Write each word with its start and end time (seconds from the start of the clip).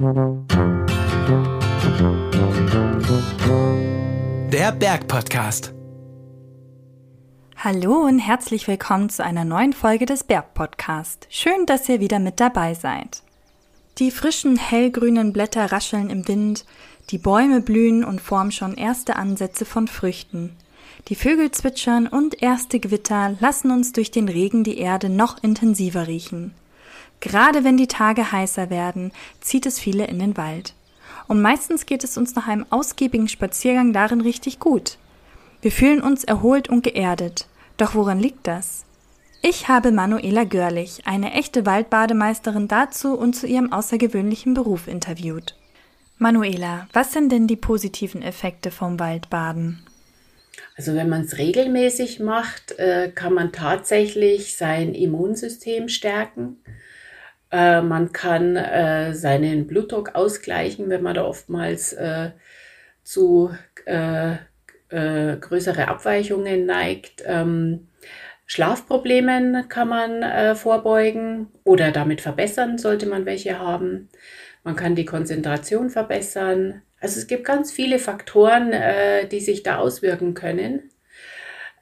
Der 0.00 0.44
Bergpodcast. 4.70 5.74
Hallo 7.56 8.06
und 8.06 8.20
herzlich 8.20 8.68
willkommen 8.68 9.10
zu 9.10 9.24
einer 9.24 9.44
neuen 9.44 9.72
Folge 9.72 10.06
des 10.06 10.22
Bergpodcast. 10.22 11.26
Schön, 11.30 11.66
dass 11.66 11.88
ihr 11.88 11.98
wieder 11.98 12.20
mit 12.20 12.38
dabei 12.38 12.74
seid. 12.74 13.24
Die 13.98 14.12
frischen 14.12 14.56
hellgrünen 14.56 15.32
Blätter 15.32 15.72
rascheln 15.72 16.10
im 16.10 16.28
Wind, 16.28 16.64
die 17.10 17.18
Bäume 17.18 17.60
blühen 17.60 18.04
und 18.04 18.20
formen 18.20 18.52
schon 18.52 18.76
erste 18.76 19.16
Ansätze 19.16 19.64
von 19.64 19.88
Früchten. 19.88 20.54
Die 21.08 21.16
Vögel 21.16 21.50
zwitschern 21.50 22.06
und 22.06 22.40
erste 22.40 22.78
Gewitter 22.78 23.34
lassen 23.40 23.72
uns 23.72 23.90
durch 23.90 24.12
den 24.12 24.28
Regen 24.28 24.62
die 24.62 24.78
Erde 24.78 25.08
noch 25.08 25.42
intensiver 25.42 26.06
riechen. 26.06 26.54
Gerade 27.20 27.64
wenn 27.64 27.76
die 27.76 27.88
Tage 27.88 28.32
heißer 28.32 28.70
werden, 28.70 29.12
zieht 29.40 29.66
es 29.66 29.78
viele 29.78 30.06
in 30.06 30.18
den 30.18 30.36
Wald. 30.36 30.74
Und 31.26 31.42
meistens 31.42 31.86
geht 31.86 32.04
es 32.04 32.16
uns 32.16 32.34
nach 32.34 32.48
einem 32.48 32.66
ausgiebigen 32.70 33.28
Spaziergang 33.28 33.92
darin 33.92 34.20
richtig 34.20 34.60
gut. 34.60 34.98
Wir 35.60 35.72
fühlen 35.72 36.00
uns 36.00 36.24
erholt 36.24 36.68
und 36.68 36.82
geerdet. 36.84 37.46
Doch 37.76 37.94
woran 37.94 38.20
liegt 38.20 38.46
das? 38.46 38.84
Ich 39.42 39.68
habe 39.68 39.92
Manuela 39.92 40.44
Görlich, 40.44 41.06
eine 41.06 41.32
echte 41.32 41.64
Waldbademeisterin, 41.64 42.66
dazu 42.66 43.16
und 43.16 43.34
zu 43.34 43.46
ihrem 43.46 43.72
außergewöhnlichen 43.72 44.54
Beruf 44.54 44.88
interviewt. 44.88 45.54
Manuela, 46.18 46.88
was 46.92 47.12
sind 47.12 47.30
denn 47.30 47.46
die 47.46 47.56
positiven 47.56 48.22
Effekte 48.22 48.72
vom 48.72 48.98
Waldbaden? 48.98 49.86
Also 50.76 50.94
wenn 50.94 51.08
man 51.08 51.22
es 51.22 51.38
regelmäßig 51.38 52.18
macht, 52.18 52.72
äh, 52.78 53.12
kann 53.14 53.32
man 53.32 53.52
tatsächlich 53.52 54.56
sein 54.56 54.94
Immunsystem 54.94 55.88
stärken. 55.88 56.56
Äh, 57.50 57.80
man 57.80 58.12
kann 58.12 58.56
äh, 58.56 59.14
seinen 59.14 59.66
Blutdruck 59.66 60.14
ausgleichen, 60.14 60.90
wenn 60.90 61.02
man 61.02 61.14
da 61.14 61.24
oftmals 61.24 61.92
äh, 61.94 62.30
zu 63.02 63.50
äh, 63.86 64.32
äh, 64.90 65.36
größere 65.38 65.88
Abweichungen 65.88 66.66
neigt. 66.66 67.22
Ähm, 67.26 67.88
Schlafproblemen 68.46 69.68
kann 69.68 69.88
man 69.88 70.22
äh, 70.22 70.54
vorbeugen 70.54 71.48
oder 71.64 71.90
damit 71.90 72.20
verbessern, 72.20 72.78
sollte 72.78 73.06
man 73.06 73.26
welche 73.26 73.58
haben. 73.58 74.08
Man 74.64 74.76
kann 74.76 74.94
die 74.94 75.04
Konzentration 75.04 75.90
verbessern. 75.90 76.82
Also 77.00 77.20
es 77.20 77.26
gibt 77.26 77.44
ganz 77.44 77.70
viele 77.70 77.98
Faktoren, 77.98 78.72
die 79.30 79.38
sich 79.40 79.62
da 79.62 79.76
auswirken 79.76 80.34
können. 80.34 80.90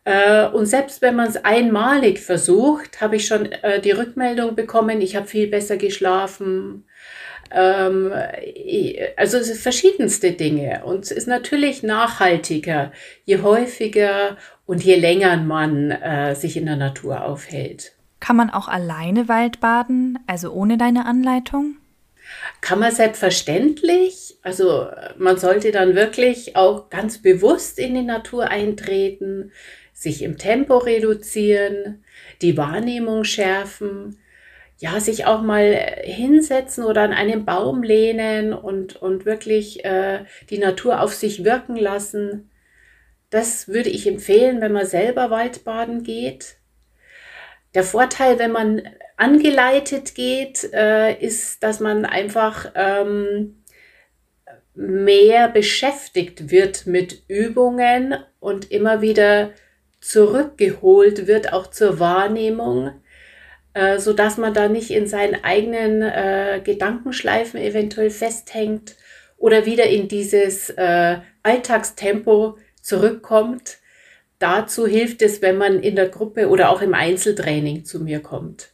Äh, 0.06 0.46
und 0.46 0.66
selbst 0.66 1.02
wenn 1.02 1.16
man 1.16 1.28
es 1.28 1.44
einmalig 1.44 2.20
versucht, 2.20 3.00
habe 3.00 3.16
ich 3.16 3.26
schon 3.26 3.50
äh, 3.50 3.80
die 3.80 3.90
Rückmeldung 3.90 4.54
bekommen, 4.54 5.00
ich 5.00 5.16
habe 5.16 5.26
viel 5.26 5.48
besser 5.48 5.76
geschlafen. 5.76 6.84
Ähm, 7.50 8.12
also 9.16 9.38
es 9.38 9.48
sind 9.48 9.58
verschiedenste 9.58 10.30
Dinge. 10.30 10.84
Und 10.84 11.04
es 11.04 11.10
ist 11.10 11.26
natürlich 11.26 11.82
nachhaltiger, 11.82 12.92
je 13.24 13.42
häufiger 13.42 14.36
und 14.64 14.84
je 14.84 14.94
länger 14.94 15.38
man 15.38 15.90
äh, 15.90 16.36
sich 16.36 16.56
in 16.56 16.66
der 16.66 16.76
Natur 16.76 17.24
aufhält. 17.24 17.92
Kann 18.20 18.36
man 18.36 18.50
auch 18.50 18.68
alleine 18.68 19.28
Waldbaden, 19.28 20.20
also 20.28 20.52
ohne 20.52 20.78
deine 20.78 21.06
Anleitung? 21.06 21.78
Kann 22.60 22.78
man 22.78 22.92
selbstverständlich. 22.92 24.36
Also 24.42 24.86
man 25.18 25.36
sollte 25.36 25.72
dann 25.72 25.96
wirklich 25.96 26.54
auch 26.54 26.90
ganz 26.90 27.20
bewusst 27.20 27.80
in 27.80 27.94
die 27.94 28.02
Natur 28.02 28.48
eintreten, 28.48 29.50
sich 29.96 30.20
im 30.22 30.36
Tempo 30.36 30.76
reduzieren, 30.76 32.04
die 32.42 32.58
Wahrnehmung 32.58 33.24
schärfen, 33.24 34.18
ja, 34.76 35.00
sich 35.00 35.24
auch 35.24 35.40
mal 35.40 35.72
hinsetzen 36.02 36.84
oder 36.84 37.00
an 37.00 37.14
einen 37.14 37.46
Baum 37.46 37.82
lehnen 37.82 38.52
und, 38.52 38.96
und 38.96 39.24
wirklich 39.24 39.86
äh, 39.86 40.26
die 40.50 40.58
Natur 40.58 41.00
auf 41.00 41.14
sich 41.14 41.44
wirken 41.44 41.76
lassen. 41.76 42.50
Das 43.30 43.68
würde 43.68 43.88
ich 43.88 44.06
empfehlen, 44.06 44.60
wenn 44.60 44.72
man 44.72 44.84
selber 44.84 45.30
Waldbaden 45.30 46.02
geht. 46.02 46.56
Der 47.74 47.82
Vorteil, 47.82 48.38
wenn 48.38 48.52
man 48.52 48.82
angeleitet 49.16 50.14
geht, 50.14 50.70
äh, 50.74 51.14
ist, 51.18 51.62
dass 51.62 51.80
man 51.80 52.04
einfach 52.04 52.70
ähm, 52.74 53.62
mehr 54.74 55.48
beschäftigt 55.48 56.50
wird 56.50 56.86
mit 56.86 57.22
Übungen 57.28 58.14
und 58.40 58.70
immer 58.70 59.00
wieder 59.00 59.52
zurückgeholt 60.06 61.26
wird, 61.26 61.52
auch 61.52 61.66
zur 61.66 61.98
Wahrnehmung, 61.98 62.92
äh, 63.74 63.98
so 63.98 64.12
dass 64.12 64.38
man 64.38 64.54
da 64.54 64.68
nicht 64.68 64.90
in 64.90 65.08
seinen 65.08 65.42
eigenen 65.42 66.00
äh, 66.00 66.60
Gedankenschleifen 66.62 67.60
eventuell 67.60 68.10
festhängt 68.10 68.94
oder 69.36 69.66
wieder 69.66 69.88
in 69.88 70.06
dieses 70.06 70.70
äh, 70.70 71.18
Alltagstempo 71.42 72.56
zurückkommt. 72.80 73.78
Dazu 74.38 74.86
hilft 74.86 75.22
es, 75.22 75.42
wenn 75.42 75.58
man 75.58 75.80
in 75.80 75.96
der 75.96 76.08
Gruppe 76.08 76.48
oder 76.48 76.70
auch 76.70 76.82
im 76.82 76.94
Einzeltraining 76.94 77.84
zu 77.84 78.00
mir 78.00 78.20
kommt. 78.20 78.70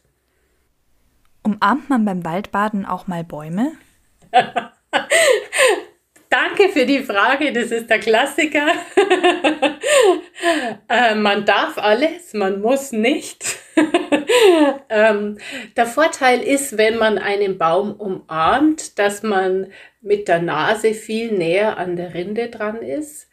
Umarmt 1.41 1.89
man 1.89 2.05
beim 2.05 2.23
Waldbaden 2.23 2.85
auch 2.85 3.07
mal 3.07 3.23
Bäume? 3.23 3.71
Danke 6.33 6.69
für 6.69 6.87
die 6.87 7.03
Frage, 7.03 7.53
das 7.53 7.69
ist 7.69 7.91
der 7.91 7.99
Klassiker. 7.99 8.65
äh, 10.89 11.13
man 11.13 11.45
darf 11.45 11.77
alles, 11.77 12.33
man 12.33 12.59
muss 12.59 12.91
nicht. 12.91 13.45
ähm, 14.89 15.37
der 15.77 15.85
Vorteil 15.85 16.41
ist, 16.41 16.79
wenn 16.79 16.97
man 16.97 17.19
einen 17.19 17.59
Baum 17.59 17.93
umarmt, 17.93 18.97
dass 18.97 19.21
man 19.21 19.71
mit 20.01 20.27
der 20.27 20.41
Nase 20.41 20.95
viel 20.95 21.33
näher 21.33 21.77
an 21.77 21.97
der 21.97 22.15
Rinde 22.15 22.49
dran 22.49 22.81
ist. 22.81 23.29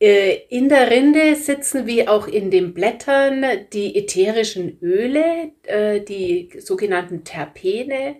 Äh, 0.00 0.42
in 0.48 0.68
der 0.68 0.90
Rinde 0.90 1.34
sitzen 1.34 1.86
wie 1.86 2.06
auch 2.06 2.28
in 2.28 2.52
den 2.52 2.72
Blättern 2.72 3.44
die 3.72 3.96
ätherischen 3.96 4.78
Öle, 4.80 5.50
äh, 5.64 6.00
die 6.00 6.50
sogenannten 6.60 7.24
Terpene, 7.24 8.16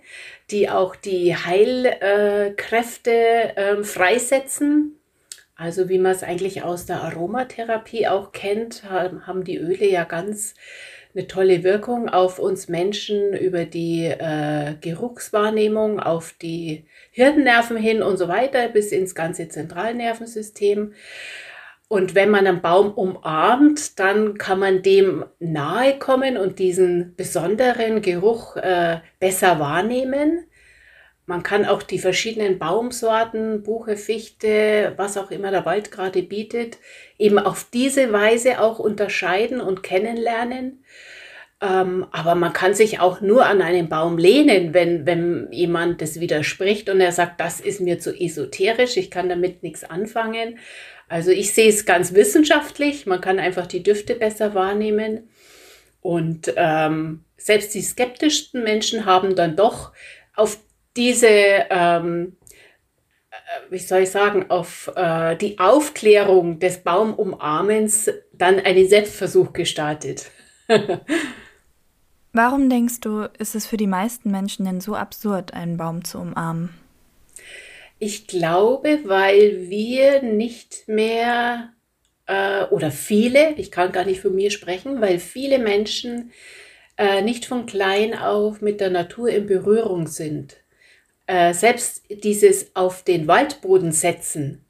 die 0.51 0.69
auch 0.69 0.97
die 0.97 1.37
Heilkräfte 1.37 3.13
ähm, 3.57 3.85
freisetzen. 3.85 4.99
Also 5.55 5.89
wie 5.89 5.99
man 5.99 6.13
es 6.13 6.25
eigentlich 6.25 6.63
aus 6.63 6.87
der 6.87 7.03
Aromatherapie 7.03 8.09
auch 8.09 8.33
kennt, 8.33 8.85
haben 8.85 9.45
die 9.45 9.59
Öle 9.59 9.89
ja 9.89 10.05
ganz 10.05 10.55
eine 11.15 11.27
tolle 11.27 11.65
Wirkung 11.65 12.09
auf 12.09 12.39
uns 12.39 12.69
Menschen 12.69 13.35
über 13.35 13.65
die 13.65 14.05
äh, 14.05 14.75
Geruchswahrnehmung, 14.81 16.01
auf 16.01 16.35
die 16.41 16.85
Hirnnerven 17.11 17.77
hin 17.77 18.03
und 18.03 18.19
so 18.19 18.29
weiter 18.29 18.69
bis 18.69 18.93
ins 18.93 19.15
ganze 19.15 19.49
Zentralnervensystem. 19.49 20.93
Und 21.89 22.15
wenn 22.15 22.29
man 22.31 22.47
einen 22.47 22.61
Baum 22.61 22.93
umarmt, 22.93 23.99
dann 23.99 24.37
kann 24.37 24.59
man 24.59 24.83
dem 24.83 25.25
nahe 25.39 25.99
kommen 25.99 26.37
und 26.37 26.59
diesen 26.59 27.17
besonderen 27.17 28.03
Geruch 28.03 28.57
äh, 28.57 28.99
besser 29.19 29.59
wahrnehmen. 29.59 30.45
Man 31.25 31.43
kann 31.43 31.65
auch 31.65 31.83
die 31.83 31.99
verschiedenen 31.99 32.59
Baumsorten, 32.59 33.63
Buche, 33.63 33.97
Fichte, 33.97 34.93
was 34.97 35.17
auch 35.17 35.31
immer 35.31 35.51
der 35.51 35.65
Wald 35.65 35.91
gerade 35.91 36.23
bietet, 36.23 36.79
eben 37.19 37.39
auf 37.39 37.67
diese 37.73 38.13
Weise 38.13 38.61
auch 38.61 38.79
unterscheiden 38.79 39.61
und 39.61 39.83
kennenlernen. 39.83 40.85
Ähm, 41.61 42.07
aber 42.13 42.35
man 42.35 42.53
kann 42.53 42.73
sich 42.73 43.01
auch 43.01 43.21
nur 43.21 43.45
an 43.45 43.61
einen 43.63 43.89
Baum 43.89 44.17
lehnen, 44.17 44.75
wenn, 44.75 45.07
wenn 45.07 45.49
jemand 45.51 46.01
das 46.01 46.21
widerspricht 46.21 46.89
und 46.89 47.01
er 47.01 47.13
sagt, 47.13 47.41
das 47.41 47.61
ist 47.61 47.81
mir 47.81 47.99
zu 47.99 48.15
esoterisch, 48.15 48.97
ich 48.97 49.11
kann 49.11 49.29
damit 49.29 49.63
nichts 49.63 49.85
anfangen. 49.85 50.59
Also 51.09 51.31
ich 51.31 51.55
sehe 51.55 51.69
es 51.69 51.87
ganz 51.87 52.15
wissenschaftlich. 52.15 53.07
Man 53.07 53.21
kann 53.21 53.39
einfach 53.39 53.67
die 53.67 53.83
Düfte 53.83 54.15
besser 54.15 54.55
wahrnehmen. 54.55 55.29
Und 56.01 56.53
ähm, 56.57 57.25
selbst 57.37 57.75
die 57.75 57.83
skeptischsten 57.83 58.63
Menschen 58.63 59.05
haben 59.07 59.35
dann 59.35 59.57
doch 59.57 59.93
auf 60.35 60.59
diese, 60.97 61.29
ähm, 61.29 62.37
äh, 63.31 63.71
wie 63.71 63.79
soll 63.79 64.01
ich 64.01 64.11
sagen, 64.11 64.51
auf 64.51 64.93
äh, 64.95 65.37
die 65.37 65.59
Aufklärung 65.59 66.59
des 66.59 66.79
Baumumarmens 66.79 68.11
dann 68.33 68.61
einen 68.61 68.89
Selbstversuch 68.89 69.53
gestartet. 69.53 70.31
Warum 72.33 72.69
denkst 72.69 73.01
du, 73.01 73.23
ist 73.39 73.55
es 73.55 73.67
für 73.67 73.79
die 73.79 73.87
meisten 73.87 74.31
Menschen 74.31 74.67
denn 74.67 74.81
so 74.81 74.95
absurd, 74.95 75.55
einen 75.55 75.77
Baum 75.77 76.05
zu 76.05 76.19
umarmen? 76.19 76.75
Ich 77.99 78.27
glaube, 78.27 79.01
weil 79.05 79.69
wir 79.69 80.23
nicht 80.23 80.87
mehr 80.87 81.73
äh, 82.27 82.65
oder 82.67 82.91
viele, 82.93 83.55
ich 83.55 83.73
kann 83.73 83.91
gar 83.91 84.05
nicht 84.05 84.21
für 84.21 84.31
mir 84.31 84.51
sprechen, 84.51 85.01
weil 85.01 85.19
viele 85.19 85.59
Menschen 85.59 86.31
äh, 86.97 87.23
nicht 87.23 87.47
von 87.47 87.67
klein 87.67 88.17
auf 88.17 88.61
mit 88.61 88.81
der 88.81 88.91
Natur 88.91 89.31
in 89.31 89.47
Berührung 89.47 90.07
sind. 90.07 90.57
Äh, 91.27 91.55
selbst 91.55 92.05
dieses 92.09 92.77
auf 92.77 93.03
den 93.03 93.27
Waldboden 93.27 93.93
setzen 93.93 94.65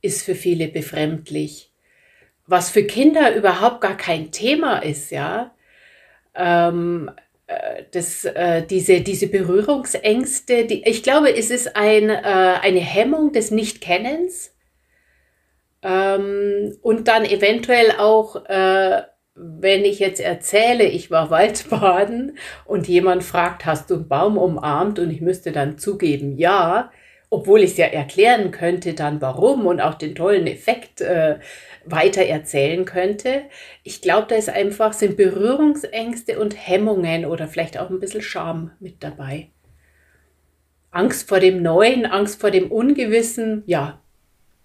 ist 0.00 0.22
für 0.22 0.34
viele 0.34 0.68
befremdlich. 0.68 1.72
Was 2.46 2.70
für 2.70 2.84
Kinder 2.84 3.34
überhaupt 3.36 3.80
gar 3.82 3.96
kein 3.96 4.32
Thema 4.32 4.78
ist, 4.78 5.10
ja. 5.10 5.54
Ähm, 6.34 7.10
äh, 7.16 7.20
das, 7.92 8.24
äh, 8.24 8.62
diese, 8.66 9.00
diese 9.00 9.26
Berührungsängste, 9.26 10.66
die, 10.66 10.82
ich 10.84 11.02
glaube, 11.02 11.34
es 11.34 11.50
ist 11.50 11.76
ein, 11.76 12.10
äh, 12.10 12.14
eine 12.14 12.80
Hemmung 12.80 13.32
des 13.32 13.50
Nichtkennens 13.50 14.54
ähm, 15.82 16.76
und 16.82 17.08
dann 17.08 17.24
eventuell 17.24 17.92
auch, 17.98 18.44
äh, 18.46 19.02
wenn 19.34 19.84
ich 19.84 19.98
jetzt 19.98 20.20
erzähle, 20.20 20.84
ich 20.84 21.10
war 21.10 21.30
Waldbaden 21.30 22.36
und 22.64 22.86
jemand 22.86 23.24
fragt, 23.24 23.64
hast 23.64 23.90
du 23.90 23.94
einen 23.94 24.08
Baum 24.08 24.36
umarmt 24.38 24.98
und 24.98 25.10
ich 25.10 25.20
müsste 25.20 25.52
dann 25.52 25.78
zugeben, 25.78 26.36
ja, 26.36 26.90
obwohl 27.32 27.62
ich 27.62 27.70
es 27.70 27.76
ja 27.78 27.86
erklären 27.86 28.50
könnte, 28.50 28.92
dann 28.92 29.22
warum 29.22 29.66
und 29.66 29.80
auch 29.80 29.94
den 29.94 30.14
tollen 30.14 30.46
Effekt 30.46 31.00
äh, 31.00 31.38
weiter 31.86 32.20
erzählen 32.20 32.84
könnte. 32.84 33.44
Ich 33.84 34.02
glaube, 34.02 34.26
da 34.28 34.34
ist 34.34 34.50
einfach, 34.50 34.92
sind 34.92 35.16
Berührungsängste 35.16 36.38
und 36.38 36.54
Hemmungen 36.54 37.24
oder 37.24 37.48
vielleicht 37.48 37.78
auch 37.78 37.88
ein 37.88 38.00
bisschen 38.00 38.20
Scham 38.20 38.72
mit 38.80 39.02
dabei. 39.02 39.48
Angst 40.90 41.26
vor 41.26 41.40
dem 41.40 41.62
Neuen, 41.62 42.04
Angst 42.04 42.38
vor 42.38 42.50
dem 42.50 42.70
Ungewissen, 42.70 43.62
ja, 43.64 43.98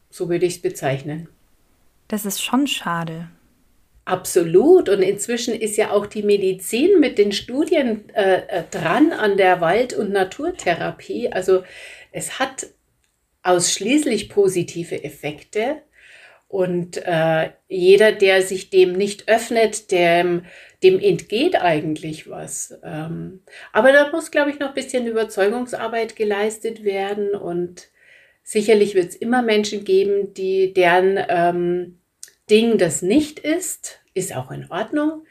so 0.09 0.27
würde 0.27 0.45
ich 0.45 0.55
es 0.55 0.61
bezeichnen. 0.61 1.29
Das 2.09 2.25
ist 2.25 2.43
schon 2.43 2.67
schade. 2.67 3.29
Absolut. 4.07 4.87
Und 4.87 5.01
inzwischen 5.01 5.53
ist 5.53 5.75
ja 5.75 5.91
auch 5.91 6.05
die 6.05 6.23
Medizin 6.23 6.99
mit 6.99 7.17
den 7.17 7.33
Studien 7.33 8.09
äh, 8.13 8.41
äh 8.47 8.63
dran 8.71 9.11
an 9.11 9.35
der 9.35 9.59
Wald- 9.59 9.93
und 9.93 10.11
Naturtherapie. 10.11 11.29
Also 11.29 11.63
es 12.11 12.39
hat 12.39 12.67
ausschließlich 13.43 14.29
positive 14.29 15.03
Effekte. 15.03 15.81
Und 16.49 16.97
äh, 17.05 17.49
jeder, 17.67 18.13
der 18.13 18.41
sich 18.41 18.69
dem 18.69 18.93
nicht 18.93 19.27
öffnet, 19.27 19.91
dem, 19.91 20.45
dem 20.81 20.99
entgeht 20.99 21.61
eigentlich 21.61 22.29
was. 22.29 22.77
Ähm, 22.83 23.41
aber 23.73 23.91
da 23.91 24.11
muss, 24.11 24.31
glaube 24.31 24.51
ich, 24.51 24.59
noch 24.59 24.69
ein 24.69 24.73
bisschen 24.73 25.07
Überzeugungsarbeit 25.07 26.15
geleistet 26.15 26.85
werden. 26.85 27.35
Und 27.35 27.89
sicherlich 28.43 28.95
wird 28.95 29.09
es 29.09 29.15
immer 29.15 29.41
Menschen 29.41 29.83
geben, 29.83 30.33
die 30.33 30.73
deren 30.73 31.19
ähm, 31.27 31.99
Ding 32.49 32.77
das 32.77 33.01
nicht 33.01 33.39
ist. 33.39 33.99
Ist 34.13 34.33
auch 34.33 34.49
in 34.51 34.71
Ordnung. 34.71 35.25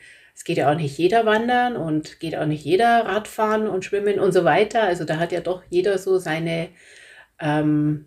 Geht 0.47 0.59
ja 0.59 0.71
auch 0.71 0.77
nicht 0.77 0.97
jeder 0.97 1.27
wandern 1.27 1.77
und 1.77 2.21
geht 2.21 2.37
auch 2.37 2.47
nicht 2.47 2.65
jeder 2.65 3.05
Radfahren 3.05 3.67
und 3.67 3.85
schwimmen 3.85 4.21
und 4.21 4.31
so 4.31 4.45
weiter. 4.45 4.85
Also 4.85 5.05
da 5.05 5.17
hat 5.17 5.33
ja 5.33 5.41
doch 5.41 5.65
jeder 5.71 5.99
so 5.99 6.19
seine 6.19 6.69
ähm, 7.41 8.07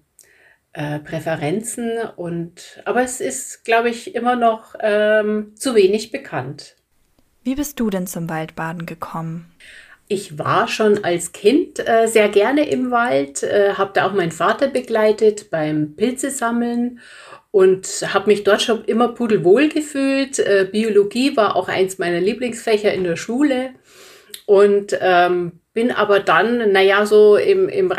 äh, 0.72 1.00
Präferenzen 1.00 1.98
und 2.16 2.82
aber 2.86 3.04
es 3.04 3.20
ist, 3.20 3.66
glaube 3.66 3.90
ich, 3.90 4.16
immer 4.16 4.38
noch 4.38 4.76
ähm, 4.80 5.52
zu 5.58 5.76
wenig 5.76 6.12
bekannt. 6.12 6.78
Wie 7.44 7.56
bist 7.56 7.78
du 7.78 7.90
denn 7.90 8.08
zum 8.08 8.30
Waldbaden 8.30 8.86
gekommen? 8.86 9.52
Ich 10.12 10.40
war 10.40 10.68
schon 10.68 11.04
als 11.04 11.34
Kind 11.34 11.88
äh, 11.88 12.08
sehr 12.08 12.30
gerne 12.30 12.68
im 12.68 12.90
Wald, 12.90 13.44
äh, 13.44 13.76
habe 13.76 13.92
da 13.94 14.08
auch 14.08 14.14
meinen 14.14 14.32
Vater 14.32 14.68
begleitet 14.68 15.52
beim 15.52 15.96
Pilze 15.96 16.32
sammeln 16.32 17.00
und 17.52 17.86
habe 18.12 18.26
mich 18.26 18.44
dort 18.44 18.64
schon 18.64 18.84
immer 18.86 19.10
pudelwohl 19.10 19.70
gefühlt. 19.70 20.40
Äh, 20.40 20.68
Biologie 20.72 21.38
war 21.38 21.56
auch 21.56 21.70
eins 21.70 22.00
meiner 22.00 22.20
Lieblingsfächer 22.20 22.92
in 22.92 23.04
der 23.04 23.18
Schule 23.18 23.76
und 24.48 24.98
ähm, 25.00 25.60
bin 25.76 25.92
aber 25.92 26.20
dann, 26.20 26.72
naja, 26.72 27.06
so 27.06 27.38
im, 27.38 27.70
im, 27.70 27.94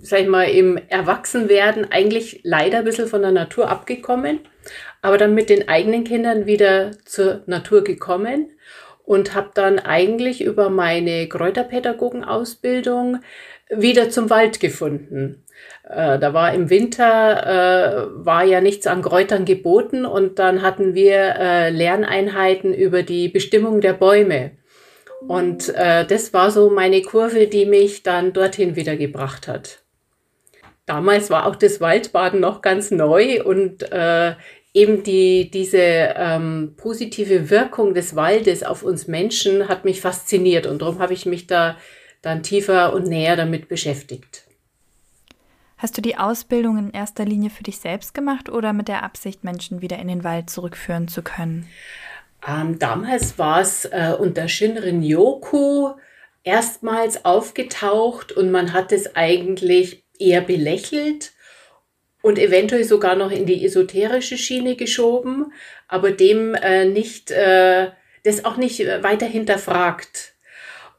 sag 0.00 0.20
ich 0.20 0.28
mal, 0.28 0.44
im 0.44 0.78
Erwachsenwerden 0.88 1.90
eigentlich 1.90 2.38
leider 2.44 2.78
ein 2.78 2.84
bisschen 2.84 3.08
von 3.08 3.22
der 3.22 3.32
Natur 3.32 3.68
abgekommen, 3.68 4.38
aber 5.00 5.18
dann 5.18 5.34
mit 5.34 5.50
den 5.50 5.68
eigenen 5.68 6.04
Kindern 6.04 6.46
wieder 6.46 6.92
zur 7.04 7.42
Natur 7.46 7.82
gekommen 7.82 8.52
und 9.04 9.34
habe 9.34 9.50
dann 9.54 9.78
eigentlich 9.78 10.42
über 10.42 10.70
meine 10.70 11.28
Kräuterpädagogenausbildung 11.28 13.18
wieder 13.70 14.10
zum 14.10 14.30
Wald 14.30 14.60
gefunden. 14.60 15.44
Äh, 15.88 16.18
da 16.18 16.34
war 16.34 16.52
im 16.54 16.70
Winter, 16.70 17.46
äh, 17.46 18.24
war 18.24 18.44
ja 18.44 18.60
nichts 18.60 18.86
an 18.86 19.02
Kräutern 19.02 19.44
geboten 19.44 20.04
und 20.04 20.38
dann 20.38 20.62
hatten 20.62 20.94
wir 20.94 21.36
äh, 21.38 21.70
Lerneinheiten 21.70 22.72
über 22.74 23.02
die 23.02 23.28
Bestimmung 23.28 23.80
der 23.80 23.94
Bäume. 23.94 24.52
Und 25.28 25.68
äh, 25.74 26.04
das 26.04 26.34
war 26.34 26.50
so 26.50 26.70
meine 26.70 27.02
Kurve, 27.02 27.46
die 27.46 27.66
mich 27.66 28.02
dann 28.02 28.32
dorthin 28.32 28.76
wieder 28.76 28.96
gebracht 28.96 29.46
hat. 29.48 29.82
Damals 30.86 31.30
war 31.30 31.46
auch 31.46 31.54
das 31.54 31.80
Waldbaden 31.80 32.40
noch 32.40 32.60
ganz 32.60 32.90
neu 32.90 33.42
und 33.44 33.82
äh, 33.92 34.34
eben 34.74 35.02
die, 35.02 35.50
diese 35.50 35.78
ähm, 35.78 36.74
positive 36.76 37.50
Wirkung 37.50 37.94
des 37.94 38.16
Waldes 38.16 38.62
auf 38.62 38.82
uns 38.82 39.06
Menschen 39.06 39.68
hat 39.68 39.84
mich 39.84 40.00
fasziniert 40.00 40.66
und 40.66 40.82
darum 40.82 40.98
habe 40.98 41.12
ich 41.12 41.26
mich 41.26 41.46
da 41.46 41.76
dann 42.22 42.42
tiefer 42.42 42.94
und 42.94 43.06
näher 43.06 43.36
damit 43.36 43.68
beschäftigt. 43.68 44.44
Hast 45.76 45.98
du 45.98 46.00
die 46.00 46.16
Ausbildung 46.16 46.78
in 46.78 46.90
erster 46.92 47.24
Linie 47.24 47.50
für 47.50 47.64
dich 47.64 47.78
selbst 47.78 48.14
gemacht 48.14 48.48
oder 48.48 48.72
mit 48.72 48.86
der 48.86 49.02
Absicht, 49.02 49.42
Menschen 49.42 49.82
wieder 49.82 49.98
in 49.98 50.06
den 50.06 50.22
Wald 50.22 50.48
zurückführen 50.48 51.08
zu 51.08 51.22
können? 51.22 51.66
Ähm, 52.46 52.78
damals 52.78 53.38
war 53.38 53.60
es 53.60 53.84
äh, 53.86 54.14
unter 54.16 54.48
Shinrin 54.48 55.02
Yoku 55.02 55.90
erstmals 56.44 57.24
aufgetaucht 57.24 58.32
und 58.32 58.50
man 58.52 58.72
hat 58.72 58.92
es 58.92 59.16
eigentlich 59.16 60.04
eher 60.18 60.40
belächelt 60.40 61.32
und 62.22 62.38
eventuell 62.38 62.84
sogar 62.84 63.16
noch 63.16 63.30
in 63.30 63.46
die 63.46 63.64
esoterische 63.64 64.38
Schiene 64.38 64.76
geschoben, 64.76 65.52
aber 65.88 66.12
dem 66.12 66.54
äh, 66.54 66.86
nicht, 66.86 67.30
äh, 67.30 67.88
das 68.24 68.44
auch 68.44 68.56
nicht 68.56 68.80
weiter 69.02 69.26
hinterfragt. 69.26 70.32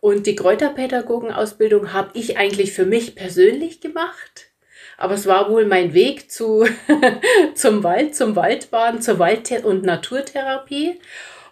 Und 0.01 0.27
die 0.27 0.35
Kräuterpädagogenausbildung 0.35 1.93
habe 1.93 2.11
ich 2.13 2.37
eigentlich 2.37 2.73
für 2.73 2.85
mich 2.85 3.15
persönlich 3.15 3.79
gemacht. 3.79 4.49
Aber 4.97 5.13
es 5.13 5.25
war 5.25 5.49
wohl 5.49 5.65
mein 5.65 5.93
Weg 5.93 6.29
zu, 6.29 6.65
zum 7.55 7.83
Wald, 7.83 8.15
zum 8.15 8.35
Waldbaden, 8.35 9.01
zur 9.01 9.17
Wald- 9.17 9.63
und 9.63 9.83
Naturtherapie. 9.83 10.99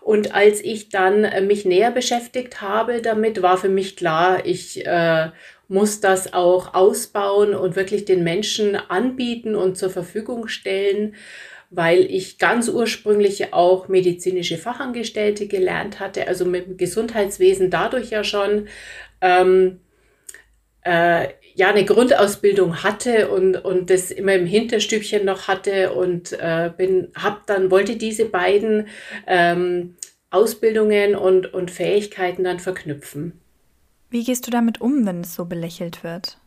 Und 0.02 0.34
als 0.34 0.62
ich 0.62 0.90
dann 0.90 1.24
äh, 1.24 1.42
mich 1.42 1.64
näher 1.64 1.92
beschäftigt 1.92 2.62
habe 2.62 3.02
damit, 3.02 3.42
war 3.42 3.58
für 3.58 3.70
mich 3.70 3.96
klar, 3.96 4.46
ich 4.46 4.86
äh, 4.86 5.30
muss 5.72 6.02
das 6.02 6.34
auch 6.34 6.74
ausbauen 6.74 7.56
und 7.56 7.78
wirklich 7.78 8.04
den 8.04 8.26
Menschen 8.26 8.76
anbieten 8.76 9.56
und 9.56 9.78
zur 9.78 9.90
Verfügung 9.90 10.50
stellen, 10.50 11.16
weil 11.70 12.02
ich 12.02 12.38
ganz 12.38 12.68
ursprünglich 12.68 13.54
auch 13.54 13.88
medizinische 13.88 14.58
Fachangestellte 14.58 15.48
gelernt 15.48 16.02
hatte, 16.02 16.28
also 16.28 16.44
mit 16.44 16.68
dem 16.68 16.76
Gesundheitswesen 16.76 17.70
dadurch 17.70 18.10
ja 18.10 18.26
schon 18.26 18.68
ähm, 19.22 19.80
äh, 20.82 21.30
ja 21.56 21.70
eine 21.70 21.86
Grundausbildung 21.86 22.84
hatte 22.84 23.30
und, 23.30 23.56
und 23.56 23.90
das 23.90 24.12
immer 24.12 24.34
im 24.34 24.46
Hinterstübchen 24.46 25.24
noch 25.24 25.48
hatte 25.48 25.94
und 25.94 26.34
äh, 26.34 26.70
bin, 26.76 27.14
hab 27.16 27.48
dann, 27.48 27.72
wollte 27.72 27.96
diese 27.96 28.26
beiden 28.26 28.90
ähm, 29.26 29.96
Ausbildungen 30.32 31.16
und, 31.16 31.54
und 31.54 31.72
Fähigkeiten 31.72 32.44
dann 32.44 32.60
verknüpfen. 32.60 33.41
Wie 34.12 34.26
gehst 34.26 34.46
du 34.46 34.52
damit 34.52 34.82
um, 34.82 35.06
wenn 35.06 35.22
es 35.22 35.34
so 35.34 35.46
belächelt 35.46 36.04
wird? 36.04 36.38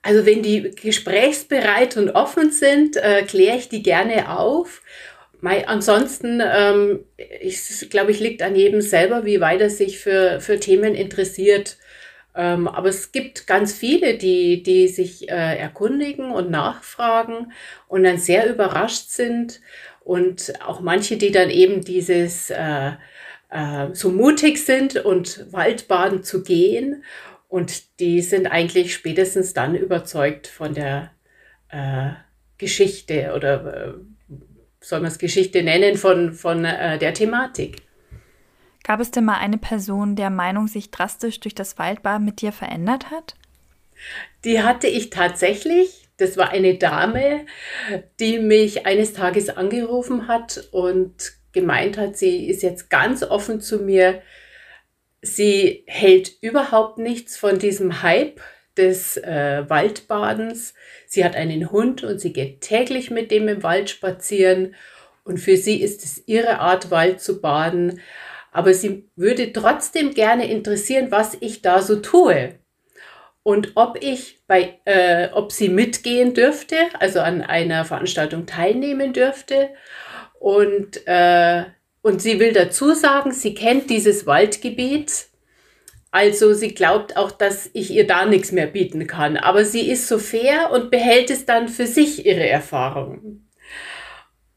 Also 0.00 0.24
wenn 0.24 0.42
die 0.42 0.70
gesprächsbereit 0.70 1.98
und 1.98 2.10
offen 2.10 2.50
sind, 2.50 2.96
äh, 2.96 3.22
kläre 3.22 3.58
ich 3.58 3.68
die 3.68 3.82
gerne 3.82 4.30
auf. 4.38 4.82
Mei, 5.42 5.68
ansonsten, 5.68 6.40
ähm, 6.42 7.04
ich 7.40 7.90
glaube, 7.90 8.12
ich 8.12 8.20
liegt 8.20 8.40
an 8.40 8.56
jedem 8.56 8.80
selber, 8.80 9.26
wie 9.26 9.40
weit 9.42 9.60
er 9.60 9.68
sich 9.68 9.98
für, 9.98 10.40
für 10.40 10.58
Themen 10.58 10.94
interessiert. 10.94 11.76
Ähm, 12.34 12.66
aber 12.66 12.88
es 12.88 13.12
gibt 13.12 13.46
ganz 13.46 13.74
viele, 13.74 14.16
die, 14.16 14.62
die 14.62 14.88
sich 14.88 15.28
äh, 15.28 15.58
erkundigen 15.58 16.30
und 16.30 16.50
nachfragen 16.50 17.52
und 17.88 18.04
dann 18.04 18.16
sehr 18.16 18.48
überrascht 18.48 19.10
sind. 19.10 19.60
Und 20.00 20.54
auch 20.64 20.80
manche, 20.80 21.18
die 21.18 21.30
dann 21.30 21.50
eben 21.50 21.82
dieses 21.84 22.48
äh, 22.48 22.92
äh, 23.56 23.94
so 23.94 24.10
mutig 24.10 24.62
sind 24.62 24.96
und 24.96 25.50
Waldbaden 25.50 26.22
zu 26.22 26.42
gehen. 26.42 27.02
Und 27.48 28.00
die 28.00 28.20
sind 28.20 28.46
eigentlich 28.46 28.92
spätestens 28.92 29.54
dann 29.54 29.74
überzeugt 29.74 30.46
von 30.46 30.74
der 30.74 31.10
äh, 31.70 32.10
Geschichte 32.58 33.32
oder 33.34 33.86
äh, 33.86 33.92
soll 34.80 35.00
man 35.00 35.10
es 35.10 35.18
Geschichte 35.18 35.62
nennen, 35.62 35.96
von, 35.96 36.32
von 36.32 36.64
äh, 36.64 36.98
der 36.98 37.14
Thematik. 37.14 37.82
Gab 38.84 39.00
es 39.00 39.10
denn 39.10 39.24
mal 39.24 39.38
eine 39.38 39.58
Person, 39.58 40.16
der 40.16 40.30
Meinung 40.30 40.68
sich 40.68 40.90
drastisch 40.90 41.40
durch 41.40 41.54
das 41.54 41.78
Waldbaden 41.78 42.24
mit 42.24 42.40
dir 42.40 42.52
verändert 42.52 43.10
hat? 43.10 43.34
Die 44.44 44.62
hatte 44.62 44.86
ich 44.86 45.10
tatsächlich. 45.10 46.08
Das 46.18 46.36
war 46.36 46.50
eine 46.50 46.76
Dame, 46.76 47.46
die 48.20 48.38
mich 48.38 48.86
eines 48.86 49.12
Tages 49.12 49.48
angerufen 49.50 50.28
hat 50.28 50.68
und 50.72 51.32
gemeint 51.56 51.96
hat, 51.96 52.16
sie 52.16 52.46
ist 52.46 52.62
jetzt 52.62 52.90
ganz 52.90 53.22
offen 53.22 53.60
zu 53.60 53.78
mir. 53.78 54.22
Sie 55.22 55.84
hält 55.86 56.30
überhaupt 56.42 56.98
nichts 56.98 57.38
von 57.38 57.58
diesem 57.58 58.02
Hype 58.02 58.40
des 58.76 59.16
äh, 59.16 59.64
Waldbadens. 59.66 60.74
Sie 61.06 61.24
hat 61.24 61.34
einen 61.34 61.72
Hund 61.72 62.04
und 62.04 62.20
sie 62.20 62.34
geht 62.34 62.60
täglich 62.60 63.10
mit 63.10 63.30
dem 63.30 63.48
im 63.48 63.62
Wald 63.62 63.88
spazieren. 63.88 64.74
Und 65.24 65.38
für 65.38 65.56
sie 65.56 65.80
ist 65.80 66.04
es 66.04 66.22
ihre 66.26 66.60
Art, 66.60 66.90
Wald 66.90 67.20
zu 67.20 67.40
baden. 67.40 68.00
aber 68.52 68.72
sie 68.72 69.08
würde 69.16 69.52
trotzdem 69.52 70.14
gerne 70.14 70.50
interessieren, 70.50 71.10
was 71.10 71.36
ich 71.40 71.62
da 71.62 71.82
so 71.82 71.96
tue 71.96 72.54
und 73.42 73.72
ob 73.76 74.02
ich 74.02 74.40
bei, 74.46 74.80
äh, 74.86 75.28
ob 75.32 75.52
sie 75.52 75.68
mitgehen 75.68 76.34
dürfte, 76.34 76.76
also 76.98 77.20
an 77.20 77.42
einer 77.42 77.84
Veranstaltung 77.84 78.46
teilnehmen 78.46 79.12
dürfte 79.12 79.70
und 80.46 81.06
äh, 81.06 81.64
und 82.02 82.22
sie 82.22 82.38
will 82.38 82.52
dazu 82.52 82.92
sagen, 82.94 83.32
sie 83.32 83.54
kennt 83.54 83.90
dieses 83.90 84.26
Waldgebiet 84.26 85.26
also 86.16 86.54
sie 86.54 86.72
glaubt 86.72 87.18
auch, 87.18 87.30
dass 87.30 87.68
ich 87.74 87.90
ihr 87.90 88.06
da 88.06 88.24
nichts 88.24 88.50
mehr 88.50 88.66
bieten 88.66 89.06
kann. 89.06 89.36
Aber 89.36 89.66
sie 89.66 89.90
ist 89.90 90.08
so 90.08 90.18
fair 90.18 90.70
und 90.72 90.90
behält 90.90 91.28
es 91.28 91.44
dann 91.44 91.68
für 91.68 91.86
sich, 91.86 92.24
ihre 92.24 92.48
Erfahrungen. 92.48 93.50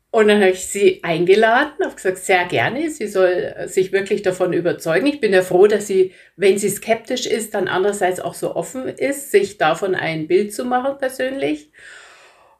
Und 0.10 0.30
dann 0.30 0.40
habe 0.40 0.52
ich 0.52 0.66
sie 0.68 1.04
eingeladen, 1.04 1.74
habe 1.84 1.96
gesagt, 1.96 2.20
sehr 2.20 2.46
gerne, 2.46 2.90
sie 2.90 3.08
soll 3.08 3.54
sich 3.66 3.92
wirklich 3.92 4.22
davon 4.22 4.54
überzeugen. 4.54 5.06
Ich 5.08 5.20
bin 5.20 5.34
ja 5.34 5.42
froh, 5.42 5.68
dass 5.68 5.86
sie, 5.86 6.14
wenn 6.38 6.58
sie 6.58 6.70
skeptisch 6.70 7.26
ist, 7.26 7.54
dann 7.54 7.68
andererseits 7.68 8.22
auch 8.22 8.36
so 8.36 8.56
offen 8.56 8.88
ist, 8.88 9.30
sich 9.32 9.58
davon 9.58 9.96
ein 9.96 10.28
Bild 10.28 10.54
zu 10.54 10.64
machen 10.64 10.98
persönlich. 10.98 11.72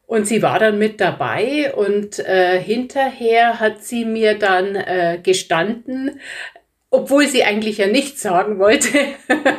Und 0.10 0.26
sie 0.26 0.42
war 0.42 0.58
dann 0.58 0.80
mit 0.80 1.00
dabei 1.00 1.72
und 1.76 2.18
äh, 2.18 2.60
hinterher 2.60 3.60
hat 3.60 3.84
sie 3.84 4.06
mir 4.06 4.40
dann 4.40 4.76
äh, 4.76 5.20
gestanden, 5.22 6.20
obwohl 6.90 7.28
sie 7.28 7.44
eigentlich 7.44 7.78
ja 7.78 7.86
nichts 7.86 8.24
sagen 8.24 8.58
wollte, 8.58 8.88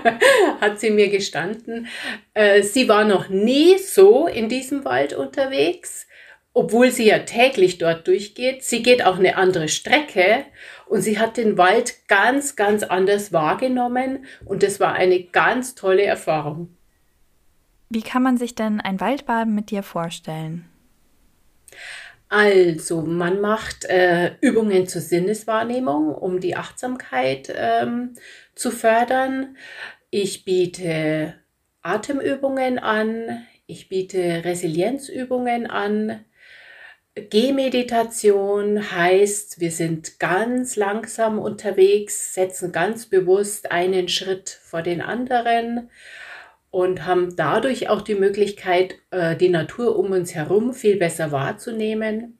hat 0.60 0.80
sie 0.80 0.90
mir 0.90 1.08
gestanden, 1.08 1.86
äh, 2.34 2.64
sie 2.64 2.88
war 2.88 3.04
noch 3.04 3.28
nie 3.28 3.78
so 3.78 4.26
in 4.26 4.48
diesem 4.48 4.84
Wald 4.84 5.12
unterwegs, 5.12 6.08
obwohl 6.52 6.90
sie 6.90 7.06
ja 7.06 7.20
täglich 7.20 7.78
dort 7.78 8.08
durchgeht. 8.08 8.64
Sie 8.64 8.82
geht 8.82 9.04
auch 9.06 9.20
eine 9.20 9.36
andere 9.36 9.68
Strecke 9.68 10.46
und 10.88 11.02
sie 11.02 11.20
hat 11.20 11.36
den 11.36 11.58
Wald 11.58 12.08
ganz, 12.08 12.56
ganz 12.56 12.82
anders 12.82 13.32
wahrgenommen 13.32 14.24
und 14.44 14.64
das 14.64 14.80
war 14.80 14.94
eine 14.94 15.22
ganz 15.22 15.76
tolle 15.76 16.02
Erfahrung. 16.02 16.76
Wie 17.92 18.02
kann 18.02 18.22
man 18.22 18.36
sich 18.36 18.54
denn 18.54 18.80
ein 18.80 19.00
Waldbaden 19.00 19.52
mit 19.52 19.72
dir 19.72 19.82
vorstellen? 19.82 20.64
Also, 22.28 23.02
man 23.02 23.40
macht 23.40 23.84
äh, 23.86 24.36
Übungen 24.40 24.86
zur 24.86 25.00
Sinneswahrnehmung, 25.00 26.14
um 26.14 26.38
die 26.38 26.56
Achtsamkeit 26.56 27.52
ähm, 27.52 28.14
zu 28.54 28.70
fördern. 28.70 29.56
Ich 30.10 30.44
biete 30.44 31.34
Atemübungen 31.82 32.78
an, 32.78 33.44
ich 33.66 33.88
biete 33.88 34.44
Resilienzübungen 34.44 35.68
an. 35.68 36.24
Gehmeditation 37.16 38.92
heißt, 38.92 39.58
wir 39.58 39.72
sind 39.72 40.20
ganz 40.20 40.76
langsam 40.76 41.40
unterwegs, 41.40 42.34
setzen 42.34 42.70
ganz 42.70 43.06
bewusst 43.06 43.72
einen 43.72 44.06
Schritt 44.08 44.48
vor 44.48 44.82
den 44.82 45.00
anderen 45.00 45.90
und 46.70 47.06
haben 47.06 47.34
dadurch 47.36 47.88
auch 47.88 48.00
die 48.00 48.14
Möglichkeit, 48.14 48.96
äh, 49.10 49.36
die 49.36 49.48
Natur 49.48 49.98
um 49.98 50.12
uns 50.12 50.34
herum 50.34 50.72
viel 50.72 50.96
besser 50.96 51.32
wahrzunehmen. 51.32 52.38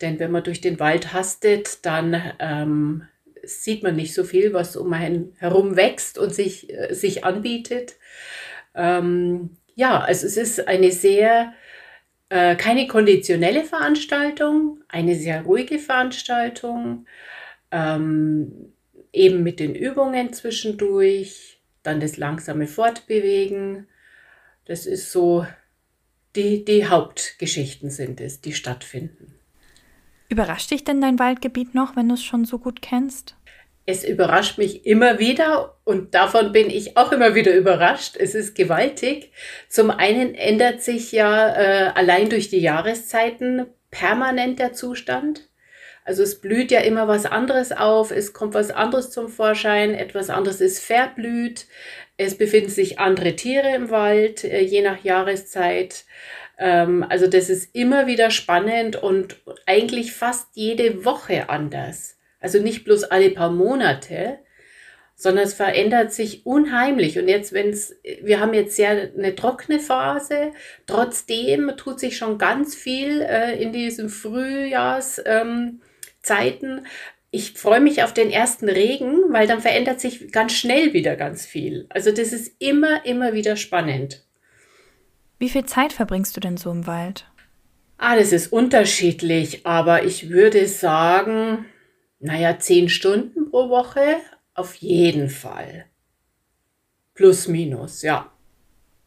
Denn 0.00 0.18
wenn 0.18 0.30
man 0.30 0.44
durch 0.44 0.60
den 0.60 0.80
Wald 0.80 1.12
hastet, 1.12 1.84
dann 1.84 2.20
ähm, 2.38 3.02
sieht 3.42 3.82
man 3.82 3.96
nicht 3.96 4.14
so 4.14 4.24
viel, 4.24 4.52
was 4.52 4.76
um 4.76 4.92
einen 4.92 5.34
herum 5.38 5.76
wächst 5.76 6.18
und 6.18 6.34
sich, 6.34 6.72
äh, 6.72 6.94
sich 6.94 7.24
anbietet. 7.24 7.96
Ähm, 8.74 9.50
ja, 9.74 10.00
also 10.00 10.26
es 10.26 10.36
ist 10.36 10.66
eine 10.66 10.90
sehr, 10.90 11.52
äh, 12.28 12.56
keine 12.56 12.86
konditionelle 12.86 13.64
Veranstaltung, 13.64 14.82
eine 14.88 15.14
sehr 15.14 15.42
ruhige 15.42 15.78
Veranstaltung, 15.78 17.06
ähm, 17.70 18.72
eben 19.12 19.42
mit 19.42 19.60
den 19.60 19.74
Übungen 19.74 20.32
zwischendurch 20.32 21.57
dann 21.88 22.00
das 22.00 22.16
langsame 22.16 22.66
Fortbewegen. 22.66 23.88
Das 24.66 24.86
ist 24.86 25.10
so, 25.10 25.46
die, 26.36 26.64
die 26.64 26.86
Hauptgeschichten 26.86 27.90
sind 27.90 28.20
es, 28.20 28.40
die 28.40 28.52
stattfinden. 28.52 29.34
Überrascht 30.28 30.70
dich 30.70 30.84
denn 30.84 31.00
dein 31.00 31.18
Waldgebiet 31.18 31.74
noch, 31.74 31.96
wenn 31.96 32.08
du 32.08 32.14
es 32.14 32.22
schon 32.22 32.44
so 32.44 32.58
gut 32.58 32.82
kennst? 32.82 33.34
Es 33.86 34.04
überrascht 34.04 34.58
mich 34.58 34.84
immer 34.84 35.18
wieder 35.18 35.78
und 35.84 36.14
davon 36.14 36.52
bin 36.52 36.68
ich 36.68 36.98
auch 36.98 37.10
immer 37.10 37.34
wieder 37.34 37.54
überrascht. 37.54 38.16
Es 38.18 38.34
ist 38.34 38.54
gewaltig. 38.54 39.32
Zum 39.70 39.90
einen 39.90 40.34
ändert 40.34 40.82
sich 40.82 41.10
ja 41.12 41.54
äh, 41.54 41.92
allein 41.94 42.28
durch 42.28 42.50
die 42.50 42.60
Jahreszeiten 42.60 43.64
permanent 43.90 44.58
der 44.58 44.74
Zustand. 44.74 45.47
Also 46.08 46.22
es 46.22 46.40
blüht 46.40 46.70
ja 46.70 46.80
immer 46.80 47.06
was 47.06 47.26
anderes 47.26 47.70
auf, 47.70 48.12
es 48.12 48.32
kommt 48.32 48.54
was 48.54 48.70
anderes 48.70 49.10
zum 49.10 49.28
Vorschein, 49.28 49.92
etwas 49.92 50.30
anderes 50.30 50.62
ist 50.62 50.82
verblüht, 50.82 51.66
es 52.16 52.38
befinden 52.38 52.70
sich 52.70 52.98
andere 52.98 53.36
Tiere 53.36 53.76
im 53.76 53.90
Wald, 53.90 54.42
äh, 54.42 54.62
je 54.62 54.80
nach 54.80 55.04
Jahreszeit. 55.04 56.06
Ähm, 56.56 57.04
also 57.06 57.26
das 57.26 57.50
ist 57.50 57.74
immer 57.74 58.06
wieder 58.06 58.30
spannend 58.30 58.96
und 58.96 59.36
eigentlich 59.66 60.14
fast 60.14 60.48
jede 60.54 61.04
Woche 61.04 61.50
anders. 61.50 62.16
Also 62.40 62.58
nicht 62.58 62.84
bloß 62.84 63.04
alle 63.04 63.28
paar 63.28 63.50
Monate, 63.50 64.38
sondern 65.14 65.44
es 65.44 65.52
verändert 65.52 66.14
sich 66.14 66.46
unheimlich. 66.46 67.18
Und 67.18 67.28
jetzt, 67.28 67.52
wenn 67.52 67.68
es, 67.68 68.00
wir 68.22 68.40
haben 68.40 68.54
jetzt 68.54 68.76
sehr 68.76 69.10
eine 69.14 69.34
trockene 69.34 69.78
Phase, 69.78 70.52
trotzdem 70.86 71.72
tut 71.76 72.00
sich 72.00 72.16
schon 72.16 72.38
ganz 72.38 72.74
viel 72.74 73.20
äh, 73.20 73.62
in 73.62 73.74
diesem 73.74 74.08
Frühjahrs. 74.08 75.20
Ähm, 75.26 75.82
Zeiten. 76.28 76.86
Ich 77.30 77.54
freue 77.54 77.80
mich 77.80 78.02
auf 78.02 78.14
den 78.14 78.30
ersten 78.30 78.68
Regen, 78.68 79.32
weil 79.32 79.46
dann 79.46 79.60
verändert 79.60 80.00
sich 80.00 80.30
ganz 80.30 80.52
schnell 80.52 80.92
wieder 80.92 81.16
ganz 81.16 81.44
viel. 81.44 81.86
Also 81.88 82.10
das 82.12 82.32
ist 82.32 82.54
immer, 82.58 83.04
immer 83.04 83.32
wieder 83.32 83.56
spannend. 83.56 84.24
Wie 85.38 85.48
viel 85.48 85.64
Zeit 85.66 85.92
verbringst 85.92 86.36
du 86.36 86.40
denn 86.40 86.56
so 86.56 86.70
im 86.70 86.86
Wald? 86.86 87.26
Ah, 87.96 88.16
das 88.16 88.32
ist 88.32 88.52
unterschiedlich, 88.52 89.66
aber 89.66 90.04
ich 90.04 90.30
würde 90.30 90.66
sagen, 90.66 91.66
naja, 92.20 92.58
zehn 92.58 92.88
Stunden 92.88 93.50
pro 93.50 93.68
Woche 93.68 94.16
auf 94.54 94.74
jeden 94.76 95.28
Fall. 95.28 95.86
Plus, 97.14 97.48
minus, 97.48 98.02
ja. 98.02 98.32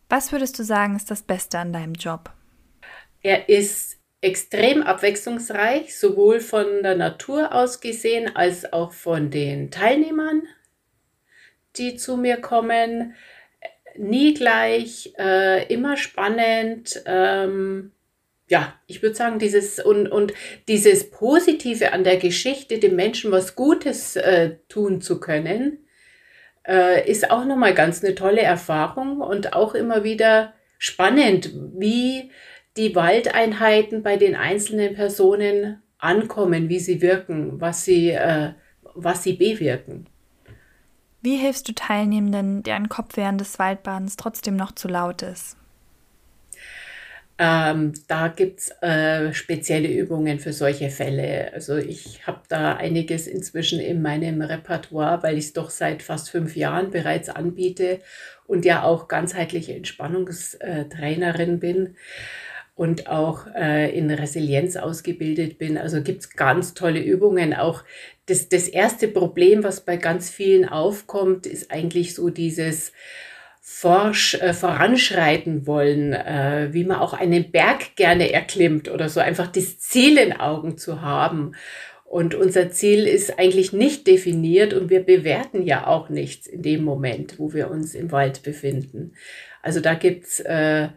Was 0.10 0.32
würdest 0.34 0.60
du 0.60 0.64
sagen, 0.64 0.96
ist 0.96 1.10
das 1.10 1.22
Beste 1.22 1.60
an 1.60 1.72
deinem 1.72 1.94
Job? 1.94 2.34
Er 3.22 3.48
ist 3.48 4.01
extrem 4.22 4.84
abwechslungsreich, 4.84 5.98
sowohl 5.98 6.40
von 6.40 6.84
der 6.84 6.96
Natur 6.96 7.54
aus 7.54 7.82
gesehen 7.82 8.36
als 8.36 8.72
auch 8.72 8.94
von 8.94 9.32
den 9.32 9.72
Teilnehmern, 9.72 10.44
die 11.76 11.96
zu 11.96 12.18
mir 12.18 12.38
kommen. 12.38 13.16
Nie 13.98 14.34
gleich, 14.34 15.14
äh, 15.18 15.66
immer 15.74 15.98
spannend. 15.98 17.02
Ähm, 17.06 17.92
ja, 18.48 18.76
ich 18.86 19.02
würde 19.02 19.16
sagen, 19.16 19.40
dieses 19.40 19.80
und, 19.80 20.08
und 20.08 20.34
dieses 20.68 21.10
Positive 21.10 21.92
an 21.94 22.04
der 22.04 22.18
Geschichte, 22.18 22.80
dem 22.80 22.96
Menschen 22.96 23.32
was 23.32 23.56
Gutes 23.56 24.16
äh, 24.18 24.58
tun 24.70 25.02
zu 25.02 25.20
können, 25.20 25.80
äh, 26.68 27.10
ist 27.10 27.32
auch 27.32 27.46
nochmal 27.46 27.74
ganz 27.74 28.04
eine 28.04 28.14
tolle 28.14 28.42
Erfahrung 28.42 29.20
und 29.20 29.54
auch 29.54 29.74
immer 29.74 30.04
wieder 30.04 30.54
spannend, 30.78 31.52
wie 31.78 32.32
die 32.78 32.96
Waldeinheiten 32.96 34.04
bei 34.04 34.18
den 34.18 34.36
einzelnen 34.36 34.96
Personen 34.96 35.82
ankommen, 35.98 36.70
wie 36.70 36.80
sie 36.80 37.02
wirken, 37.02 37.60
was 37.60 37.86
sie, 37.86 38.12
äh, 38.12 38.54
was 38.96 39.24
sie 39.24 39.34
bewirken. 39.34 40.08
Wie 41.22 41.38
hilfst 41.38 41.68
du 41.68 41.74
Teilnehmenden, 41.74 42.64
deren 42.64 42.90
Kopf 42.90 43.16
während 43.16 43.40
des 43.42 43.60
Waldbadens 43.60 44.16
trotzdem 44.16 44.56
noch 44.56 44.72
zu 44.72 44.88
laut 44.88 45.22
ist? 45.22 45.56
Ähm, 47.38 47.94
da 48.08 48.28
gibt 48.28 48.60
es 48.60 48.70
äh, 48.82 49.34
spezielle 49.34 49.92
Übungen 49.92 50.40
für 50.40 50.54
solche 50.54 50.90
Fälle. 50.90 51.52
Also 51.54 51.78
ich 51.78 52.26
habe 52.28 52.42
da 52.50 52.76
einiges 52.76 53.26
inzwischen 53.26 53.80
in 53.80 54.02
meinem 54.02 54.42
Repertoire, 54.42 55.24
weil 55.24 55.38
ich 55.38 55.46
es 55.46 55.54
doch 55.54 55.72
seit 55.72 56.04
fast 56.04 56.30
fünf 56.30 56.56
Jahren 56.56 56.92
bereits 56.92 57.30
anbiete 57.30 58.00
und 58.46 58.66
ja 58.66 58.84
auch 58.84 59.08
ganzheitliche 59.08 59.74
Entspannungstrainerin 59.74 61.60
bin 61.60 61.96
und 62.76 63.08
auch 63.08 63.48
äh, 63.56 63.96
in 63.96 64.10
Resilienz 64.10 64.76
ausgebildet 64.76 65.58
bin. 65.58 65.78
Also 65.78 66.02
gibt 66.02 66.22
es 66.22 66.30
ganz 66.32 66.74
tolle 66.74 67.02
Übungen. 67.02 67.54
Auch 67.54 67.84
das, 68.26 68.50
das 68.50 68.68
erste 68.68 69.08
Problem, 69.08 69.64
was 69.64 69.82
bei 69.82 69.98
ganz 69.98 70.30
vielen 70.30 70.68
aufkommt, 70.68 71.46
ist 71.46 71.72
eigentlich 71.72 72.16
so 72.16 72.30
dieses 72.30 72.92
forsch 73.60 74.36
äh, 74.36 74.54
voranschreiten 74.54 75.68
wollen, 75.68 76.14
äh, 76.14 76.70
wie 76.72 76.84
man 76.84 76.98
auch 76.98 77.14
einen 77.14 77.52
Berg 77.52 77.96
gerne 77.96 78.32
erklimmt 78.32 78.90
oder 78.90 79.08
so, 79.08 79.20
einfach 79.20 79.48
das 79.48 79.80
Ziel 79.80 80.18
in 80.18 80.34
Augen 80.34 80.78
zu 80.78 81.02
haben. 81.02 81.54
Und 82.06 82.36
unser 82.36 82.72
Ziel 82.72 83.08
ist 83.08 83.40
eigentlich 83.40 83.72
nicht 83.72 84.08
definiert 84.08 84.74
und 84.74 84.90
wir 84.90 85.02
bewerten 85.02 85.64
ja 85.64 85.88
auch 85.88 86.10
nichts 86.10 86.48
in 86.48 86.62
dem 86.62 86.84
Moment, 86.84 87.40
wo 87.40 87.54
wir 87.54 87.72
uns 87.72 87.96
im 87.96 88.12
Wald 88.12 88.44
befinden. 88.44 89.14
Also 89.62 89.80
da 89.80 89.94
gibt's 89.94 90.42
äh, 90.42 90.90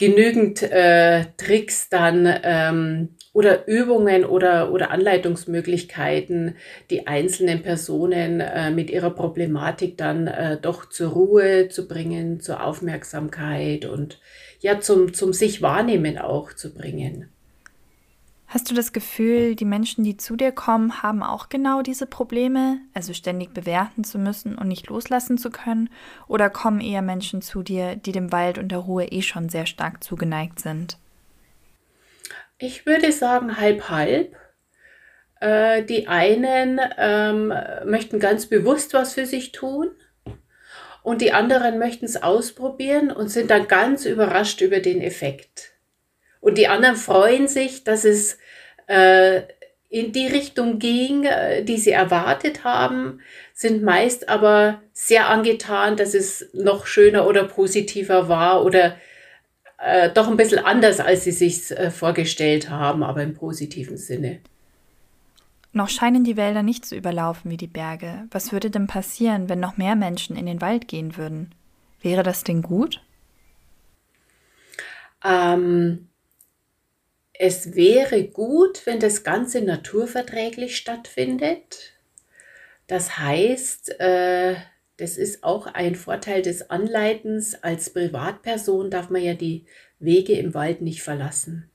genügend 0.00 0.62
äh, 0.62 1.26
Tricks 1.36 1.90
dann, 1.90 2.26
ähm, 2.42 3.10
oder 3.34 3.68
Übungen 3.68 4.24
oder, 4.24 4.72
oder 4.72 4.90
Anleitungsmöglichkeiten, 4.90 6.56
die 6.88 7.06
einzelnen 7.06 7.62
Personen 7.62 8.40
äh, 8.40 8.70
mit 8.70 8.88
ihrer 8.88 9.10
Problematik 9.10 9.98
dann 9.98 10.26
äh, 10.26 10.58
doch 10.58 10.88
zur 10.88 11.10
Ruhe 11.10 11.68
zu 11.68 11.86
bringen, 11.86 12.40
zur 12.40 12.64
Aufmerksamkeit 12.64 13.84
und 13.84 14.18
ja 14.60 14.80
zum, 14.80 15.12
zum 15.12 15.34
sich 15.34 15.60
wahrnehmen 15.60 16.16
auch 16.16 16.54
zu 16.54 16.72
bringen. 16.72 17.28
Hast 18.52 18.68
du 18.68 18.74
das 18.74 18.92
Gefühl, 18.92 19.54
die 19.54 19.64
Menschen, 19.64 20.02
die 20.02 20.16
zu 20.16 20.34
dir 20.34 20.50
kommen, 20.50 21.04
haben 21.04 21.22
auch 21.22 21.50
genau 21.50 21.82
diese 21.82 22.04
Probleme, 22.04 22.78
also 22.94 23.14
ständig 23.14 23.54
bewerten 23.54 24.02
zu 24.02 24.18
müssen 24.18 24.58
und 24.58 24.66
nicht 24.66 24.88
loslassen 24.88 25.38
zu 25.38 25.50
können? 25.50 25.88
Oder 26.26 26.50
kommen 26.50 26.80
eher 26.80 27.00
Menschen 27.00 27.42
zu 27.42 27.62
dir, 27.62 27.94
die 27.94 28.10
dem 28.10 28.32
Wald 28.32 28.58
und 28.58 28.70
der 28.70 28.78
Ruhe 28.78 29.04
eh 29.04 29.22
schon 29.22 29.50
sehr 29.50 29.66
stark 29.66 30.02
zugeneigt 30.02 30.58
sind? 30.58 30.98
Ich 32.58 32.86
würde 32.86 33.12
sagen 33.12 33.56
halb 33.56 33.88
halb. 33.88 34.34
Äh, 35.38 35.84
die 35.84 36.08
einen 36.08 36.80
ähm, 36.98 37.54
möchten 37.84 38.18
ganz 38.18 38.46
bewusst 38.46 38.94
was 38.94 39.14
für 39.14 39.26
sich 39.26 39.52
tun 39.52 39.92
und 41.04 41.20
die 41.20 41.32
anderen 41.32 41.78
möchten 41.78 42.04
es 42.04 42.20
ausprobieren 42.20 43.12
und 43.12 43.28
sind 43.28 43.52
dann 43.52 43.68
ganz 43.68 44.06
überrascht 44.06 44.60
über 44.60 44.80
den 44.80 45.00
Effekt. 45.00 45.70
Und 46.40 46.58
die 46.58 46.68
anderen 46.68 46.96
freuen 46.96 47.48
sich, 47.48 47.84
dass 47.84 48.04
es 48.04 48.38
äh, 48.86 49.42
in 49.90 50.12
die 50.12 50.26
Richtung 50.26 50.78
ging, 50.78 51.24
äh, 51.24 51.64
die 51.64 51.76
sie 51.76 51.90
erwartet 51.90 52.64
haben, 52.64 53.20
sind 53.52 53.82
meist 53.82 54.28
aber 54.28 54.80
sehr 54.92 55.28
angetan, 55.28 55.96
dass 55.96 56.14
es 56.14 56.48
noch 56.54 56.86
schöner 56.86 57.26
oder 57.26 57.44
positiver 57.44 58.28
war 58.28 58.64
oder 58.64 58.96
äh, 59.78 60.10
doch 60.10 60.28
ein 60.28 60.36
bisschen 60.36 60.64
anders, 60.64 61.00
als 61.00 61.24
sie 61.24 61.32
sich 61.32 61.70
äh, 61.72 61.90
vorgestellt 61.90 62.70
haben, 62.70 63.02
aber 63.02 63.22
im 63.22 63.34
positiven 63.34 63.96
Sinne. 63.96 64.38
Noch 65.72 65.88
scheinen 65.88 66.24
die 66.24 66.36
Wälder 66.36 66.62
nicht 66.62 66.84
so 66.84 66.96
überlaufen 66.96 67.50
wie 67.50 67.56
die 67.56 67.66
Berge. 67.66 68.26
Was 68.30 68.52
würde 68.52 68.70
denn 68.70 68.86
passieren, 68.86 69.48
wenn 69.48 69.60
noch 69.60 69.76
mehr 69.76 69.94
Menschen 69.94 70.36
in 70.36 70.46
den 70.46 70.60
Wald 70.60 70.88
gehen 70.88 71.16
würden? 71.16 71.54
Wäre 72.00 72.22
das 72.22 72.44
denn 72.44 72.62
gut? 72.62 73.00
Ähm, 75.24 76.08
es 77.42 77.74
wäre 77.74 78.24
gut, 78.24 78.84
wenn 78.84 79.00
das 79.00 79.24
Ganze 79.24 79.62
naturverträglich 79.62 80.76
stattfindet. 80.76 81.94
Das 82.86 83.16
heißt, 83.16 83.98
äh, 83.98 84.56
das 84.98 85.16
ist 85.16 85.42
auch 85.42 85.66
ein 85.66 85.94
Vorteil 85.94 86.42
des 86.42 86.68
Anleitens. 86.68 87.54
Als 87.62 87.94
Privatperson 87.94 88.90
darf 88.90 89.08
man 89.08 89.22
ja 89.22 89.32
die 89.32 89.64
Wege 89.98 90.34
im 90.34 90.52
Wald 90.52 90.82
nicht 90.82 91.02
verlassen. 91.02 91.70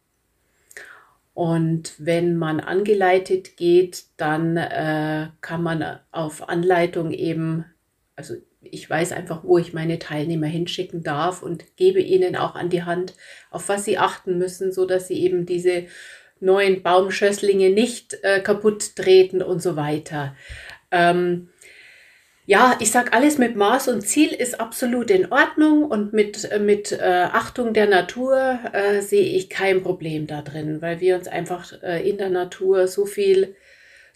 Und 1.34 1.96
wenn 1.98 2.38
man 2.38 2.60
angeleitet 2.60 3.58
geht, 3.58 4.04
dann 4.18 4.58
äh, 4.58 5.30
kann 5.42 5.64
man 5.64 6.00
auf 6.12 6.48
Anleitung 6.48 7.10
eben, 7.10 7.66
also 8.16 8.36
ich 8.72 8.90
weiß 8.90 9.12
einfach, 9.12 9.44
wo 9.44 9.58
ich 9.58 9.74
meine 9.74 10.00
Teilnehmer 10.00 10.48
hinschicken 10.48 11.04
darf 11.04 11.44
und 11.44 11.64
gebe 11.78 12.00
ihnen 12.00 12.36
auch 12.36 12.56
an 12.56 12.70
die 12.70 12.84
Hand, 12.84 13.14
auf 13.52 13.70
was 13.70 13.86
sie 13.86 13.98
achten 13.98 14.38
müssen, 14.38 14.72
so 14.72 14.86
dass 14.86 15.08
sie 15.08 15.22
eben 15.22 15.46
diese 15.46 15.86
neuen 16.40 16.84
Baumschösslinge 16.84 17.70
nicht 17.70 18.18
äh, 18.24 18.40
kaputt 18.42 18.96
treten 18.96 19.42
und 19.42 19.62
so 19.62 19.76
weiter. 19.76 20.36
Ähm, 20.92 21.50
ja, 22.48 22.78
ich 22.80 22.92
sag 22.92 23.16
alles 23.16 23.40
mit 23.40 23.56
Maß 23.56 23.88
und 23.88 24.02
Ziel 24.02 24.32
ist 24.32 24.60
absolut 24.60 25.10
in 25.10 25.32
Ordnung 25.32 25.84
und 25.84 26.14
mit, 26.14 26.46
äh, 26.52 26.60
mit 26.60 26.92
äh, 26.92 27.28
Achtung 27.32 27.74
der 27.74 27.88
Natur 27.88 28.60
äh, 28.72 29.02
sehe 29.02 29.36
ich 29.36 29.50
kein 29.50 29.82
Problem 29.82 30.28
da 30.28 30.44
drin, 30.44 30.82
weil 30.82 31.00
wir 31.00 31.16
uns 31.16 31.28
einfach 31.28 31.74
äh, 31.82 32.08
in 32.08 32.18
der 32.18 32.30
Natur 32.30 32.88
so 32.88 33.06
viel 33.06 33.56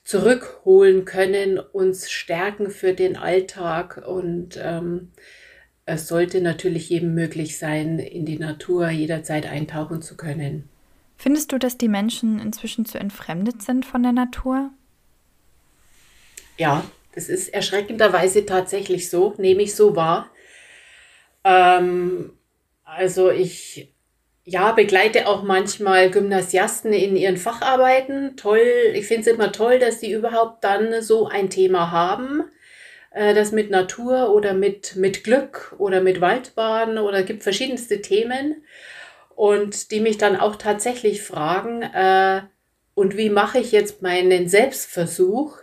zurückholen 0.03 1.06
können, 1.06 1.60
uns 1.60 2.12
stärken 2.12 2.72
für 2.72 2.94
den 2.94 3.18
Alltag 3.18 4.03
und 4.06 4.60
ähm, 4.62 5.12
es 5.86 6.08
sollte 6.08 6.41
natürlich 6.41 6.89
jedem 6.89 7.13
möglich 7.13 7.58
sein, 7.58 8.00
in 8.00 8.25
die 8.25 8.38
Natur 8.38 8.89
jederzeit 8.89 9.48
eintauchen 9.48 10.01
zu 10.01 10.15
können. 10.18 10.70
Findest 11.18 11.51
du, 11.51 11.57
dass 11.57 11.77
die 11.77 11.88
Menschen 11.88 12.40
inzwischen 12.40 12.85
zu 12.85 12.98
entfremdet 12.98 13.62
sind 13.62 13.85
von 13.85 14.03
der 14.03 14.12
Natur? 14.14 14.72
Ja, 16.57 16.83
das 17.14 17.27
ist 17.27 17.50
erschreckenderweise 17.50 18.46
tatsächlich 18.46 19.09
so, 19.09 19.33
nehme 19.38 19.64
ich 19.64 19.75
so 19.75 19.96
wahr. 19.96 20.29
Ähm, 21.44 22.33
also 22.83 23.31
ich 23.31 23.94
ja, 24.50 24.72
begleite 24.72 25.27
auch 25.27 25.44
manchmal 25.44 26.09
Gymnasiasten 26.09 26.92
in 26.92 27.16
ihren 27.16 27.38
Facharbeiten. 27.38 28.35
Toll, 28.35 28.64
ich 28.94 29.05
finde 29.05 29.22
es 29.22 29.35
immer 29.35 29.51
toll, 29.51 29.77
dass 29.77 30.00
sie 30.00 30.12
überhaupt 30.12 30.64
dann 30.64 31.03
so 31.03 31.27
ein 31.27 31.51
Thema 31.51 31.92
haben. 31.92 32.44
Äh, 33.12 33.35
das 33.35 33.51
mit 33.51 33.70
Natur 33.70 34.33
oder 34.33 34.53
mit, 34.53 34.96
mit 34.96 35.24
Glück 35.24 35.75
oder 35.77 36.01
mit 36.01 36.20
Waldbaden 36.20 36.98
oder 36.98 37.22
gibt 37.22 37.44
verschiedenste 37.44 38.01
Themen. 38.01 38.64
Und 39.35 39.92
die 39.92 40.00
mich 40.00 40.18
dann 40.18 40.35
auch 40.35 40.55
tatsächlich 40.55 41.22
fragen, 41.22 41.83
äh, 41.83 42.42
und 42.96 43.16
wie 43.16 43.29
mache 43.29 43.59
ich 43.59 43.72
jetzt 43.72 44.01
meinen 44.01 44.50
Selbstversuch? 44.50 45.57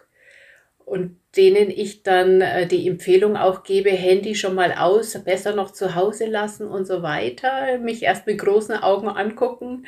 Und 0.84 1.18
denen 1.36 1.70
ich 1.70 2.02
dann 2.02 2.40
äh, 2.40 2.66
die 2.66 2.88
Empfehlung 2.88 3.36
auch 3.36 3.62
gebe, 3.62 3.90
Handy 3.90 4.34
schon 4.34 4.54
mal 4.54 4.72
aus, 4.72 5.18
besser 5.24 5.54
noch 5.54 5.70
zu 5.70 5.94
Hause 5.94 6.26
lassen 6.26 6.66
und 6.66 6.86
so 6.86 7.02
weiter, 7.02 7.78
mich 7.78 8.02
erst 8.02 8.26
mit 8.26 8.38
großen 8.38 8.76
Augen 8.76 9.08
angucken 9.08 9.86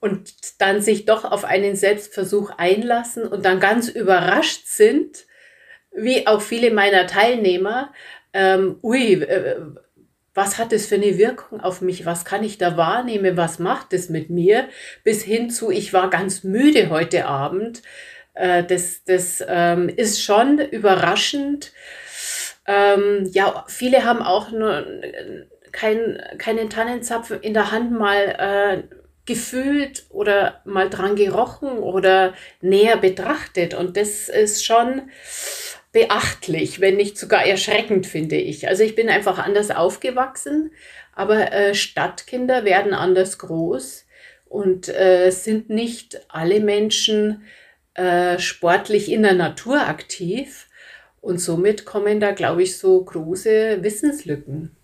und 0.00 0.60
dann 0.60 0.82
sich 0.82 1.04
doch 1.04 1.24
auf 1.24 1.44
einen 1.44 1.76
Selbstversuch 1.76 2.50
einlassen 2.56 3.24
und 3.24 3.44
dann 3.44 3.60
ganz 3.60 3.88
überrascht 3.88 4.66
sind, 4.66 5.26
wie 5.92 6.26
auch 6.26 6.40
viele 6.40 6.72
meiner 6.72 7.06
Teilnehmer, 7.06 7.92
ähm, 8.32 8.78
ui, 8.82 9.14
äh, 9.14 9.60
was 10.34 10.58
hat 10.58 10.72
es 10.72 10.86
für 10.86 10.94
eine 10.94 11.18
Wirkung 11.18 11.60
auf 11.60 11.82
mich? 11.82 12.06
Was 12.06 12.24
kann 12.24 12.42
ich 12.42 12.56
da 12.56 12.78
wahrnehmen? 12.78 13.36
Was 13.36 13.58
macht 13.58 13.92
es 13.92 14.08
mit 14.08 14.30
mir? 14.30 14.68
Bis 15.04 15.22
hin 15.22 15.50
zu, 15.50 15.70
ich 15.70 15.92
war 15.92 16.08
ganz 16.08 16.42
müde 16.42 16.88
heute 16.88 17.26
Abend 17.26 17.82
äh, 18.34 18.64
das 18.64 19.04
das 19.04 19.44
ähm, 19.46 19.88
ist 19.88 20.22
schon 20.22 20.58
überraschend. 20.58 21.72
Ähm, 22.66 23.28
ja, 23.32 23.64
viele 23.68 24.04
haben 24.04 24.22
auch 24.22 24.50
nur 24.50 24.86
kein, 25.72 26.22
keinen 26.38 26.70
Tannenzapfen 26.70 27.40
in 27.40 27.54
der 27.54 27.72
Hand 27.72 27.90
mal 27.90 28.84
äh, 28.86 28.96
gefühlt 29.24 30.04
oder 30.10 30.60
mal 30.64 30.90
dran 30.90 31.16
gerochen 31.16 31.78
oder 31.78 32.34
näher 32.60 32.96
betrachtet. 32.96 33.74
Und 33.74 33.96
das 33.96 34.28
ist 34.28 34.64
schon 34.64 35.10
beachtlich, 35.92 36.80
wenn 36.80 36.96
nicht 36.96 37.18
sogar 37.18 37.44
erschreckend, 37.44 38.06
finde 38.06 38.36
ich. 38.36 38.68
Also 38.68 38.82
ich 38.82 38.94
bin 38.94 39.08
einfach 39.08 39.38
anders 39.38 39.70
aufgewachsen, 39.70 40.72
aber 41.14 41.52
äh, 41.52 41.74
Stadtkinder 41.74 42.64
werden 42.64 42.94
anders 42.94 43.38
groß 43.38 44.06
und 44.48 44.88
äh, 44.88 45.30
sind 45.30 45.68
nicht 45.70 46.20
alle 46.28 46.60
Menschen 46.60 47.44
äh, 47.94 48.38
sportlich 48.38 49.10
in 49.10 49.22
der 49.22 49.34
Natur 49.34 49.86
aktiv. 49.86 50.68
Und 51.20 51.38
somit 51.38 51.84
kommen 51.84 52.20
da, 52.20 52.32
glaube 52.32 52.62
ich, 52.62 52.78
so 52.78 53.02
große 53.02 53.78
Wissenslücken. 53.82 54.74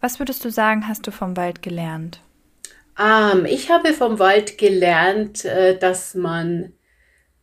Was 0.00 0.18
würdest 0.18 0.44
du 0.44 0.50
sagen, 0.50 0.88
hast 0.88 1.06
du 1.06 1.10
vom 1.10 1.36
Wald 1.36 1.60
gelernt? 1.60 2.20
Ähm, 2.98 3.44
ich 3.44 3.70
habe 3.70 3.92
vom 3.92 4.18
Wald 4.18 4.58
gelernt, 4.58 5.44
äh, 5.44 5.76
dass 5.76 6.14
man 6.14 6.72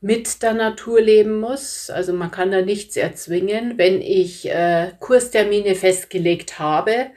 mit 0.02 0.44
der 0.44 0.54
Natur 0.54 1.02
leben 1.02 1.40
muss. 1.40 1.90
Also 1.90 2.14
man 2.14 2.32
kann 2.32 2.52
da 2.52 2.62
nichts 2.62 2.96
erzwingen. 2.96 3.78
Wenn 3.78 4.02
ich 4.02 4.50
äh, 4.50 4.92
Kurstermine 5.00 5.76
festgelegt 5.76 6.60
habe 6.60 7.08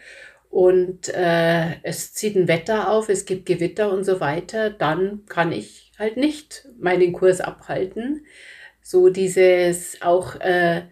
und 0.51 1.09
äh, 1.09 1.83
es 1.83 2.15
zieht 2.15 2.35
ein 2.37 2.49
Wetter 2.49 2.91
auf, 2.91 3.09
es 3.09 3.27
gibt 3.27 3.47
Gewitter 3.47 3.93
und 3.93 4.05
so 4.05 4.21
weiter, 4.21 4.71
dann 4.71 5.25
kann 5.27 5.53
ich 5.53 5.88
halt 5.99 6.17
nicht 6.17 6.67
meinen 6.79 7.13
Kurs 7.13 7.41
abhalten. 7.41 8.27
So 8.83 9.09
dieses 9.09 10.01
auch 10.01 10.37
äh, 10.37 10.83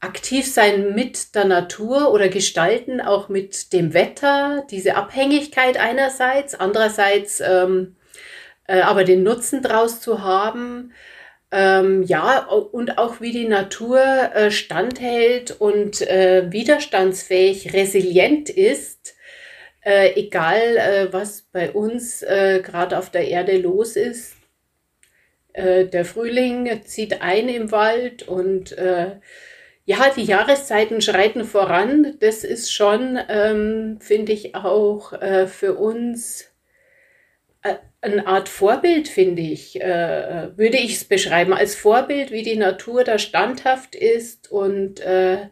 aktiv 0.00 0.50
sein 0.50 0.94
mit 0.94 1.34
der 1.34 1.44
Natur 1.44 2.12
oder 2.12 2.28
gestalten, 2.28 3.00
auch 3.00 3.28
mit 3.28 3.72
dem 3.72 3.92
Wetter, 3.92 4.66
diese 4.70 4.96
Abhängigkeit 4.96 5.78
einerseits, 5.78 6.54
andererseits 6.54 7.40
ähm, 7.40 7.96
äh, 8.66 8.80
aber 8.80 9.04
den 9.04 9.22
Nutzen 9.22 9.62
draus 9.62 10.00
zu 10.00 10.22
haben. 10.22 10.92
Ähm, 11.52 12.04
ja, 12.04 12.46
und 12.46 12.96
auch 12.98 13.20
wie 13.20 13.32
die 13.32 13.48
Natur 13.48 14.00
äh, 14.00 14.52
standhält 14.52 15.60
und 15.60 16.00
äh, 16.02 16.50
widerstandsfähig, 16.50 17.72
resilient 17.72 18.48
ist 18.48 19.14
äh, 19.82 20.12
egal 20.14 20.76
äh, 20.76 21.12
was 21.12 21.42
bei 21.42 21.70
uns 21.72 22.22
äh, 22.22 22.60
gerade 22.62 22.98
auf 22.98 23.10
der 23.10 23.28
Erde 23.28 23.56
los 23.56 23.96
ist. 23.96 24.36
Äh, 25.52 25.86
der 25.86 26.04
Frühling 26.04 26.82
zieht 26.84 27.22
ein 27.22 27.48
im 27.48 27.72
Wald 27.72 28.26
und 28.28 28.76
äh, 28.76 29.16
ja, 29.86 30.10
die 30.14 30.24
Jahreszeiten 30.24 31.00
schreiten 31.00 31.44
voran. 31.44 32.16
Das 32.20 32.44
ist 32.44 32.72
schon, 32.72 33.18
ähm, 33.28 33.98
finde 34.00 34.32
ich, 34.32 34.54
auch 34.54 35.12
äh, 35.14 35.46
für 35.46 35.74
uns 35.74 36.46
eine 38.00 38.26
Art 38.26 38.48
Vorbild, 38.48 39.08
finde 39.08 39.42
ich, 39.42 39.74
würde 39.74 40.78
ich 40.78 40.94
es 40.94 41.04
beschreiben, 41.04 41.52
als 41.52 41.74
Vorbild, 41.74 42.30
wie 42.30 42.42
die 42.42 42.56
Natur 42.56 43.04
da 43.04 43.18
standhaft 43.18 43.94
ist 43.94 44.50
und 44.50 45.00
äh, 45.00 45.48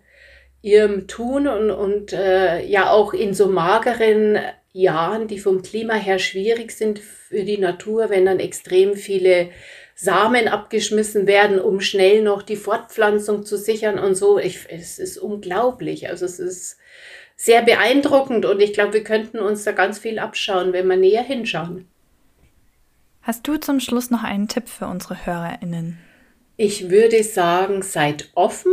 ihrem 0.63 1.07
Tun 1.07 1.47
und, 1.47 1.71
und 1.71 2.13
äh, 2.13 2.65
ja 2.65 2.91
auch 2.91 3.15
in 3.15 3.35
so 3.35 3.47
mageren 3.49 4.39
Jahren, 4.73 5.29
die 5.29 5.39
vom 5.39 5.63
Klima 5.63 5.95
her 5.95 6.19
schwierig 6.19 6.73
sind 6.73 6.99
für 6.99 7.45
die 7.45 7.59
Natur, 7.59 8.11
wenn 8.11 8.27
dann 8.27 8.41
extrem 8.41 8.95
viele 8.95 9.51
Samen 9.95 10.47
abgeschmissen 10.47 11.27
werden, 11.27 11.59
um 11.59 11.81
schnell 11.81 12.23
noch 12.23 12.43
die 12.43 12.57
Fortpflanzung 12.57 13.45
zu 13.45 13.57
sichern 13.57 13.99
und 13.99 14.15
so. 14.15 14.39
Ich, 14.39 14.67
es 14.69 14.99
ist 14.99 15.19
unglaublich. 15.19 16.09
Also 16.09 16.25
es 16.25 16.39
ist 16.39 16.79
sehr 17.35 17.63
beeindruckend 17.63 18.45
und 18.47 18.61
ich 18.61 18.73
glaube, 18.73 18.93
wir 18.93 19.05
könnten 19.05 19.39
uns 19.39 19.65
da 19.65 19.73
ganz 19.73 19.99
viel 19.99 20.19
abschauen, 20.19 20.73
wenn 20.73 20.87
wir 20.87 20.97
näher 20.97 21.23
hinschauen. 21.23 21.89
Hast 23.23 23.47
du 23.47 23.57
zum 23.57 23.81
Schluss 23.81 24.11
noch 24.11 24.23
einen 24.25 24.49
Tipp 24.49 24.69
für 24.69 24.87
unsere 24.87 25.27
HörerInnen? 25.27 25.99
Ich 26.57 26.91
würde 26.91 27.23
sagen, 27.23 27.83
seid 27.83 28.31
offen, 28.35 28.73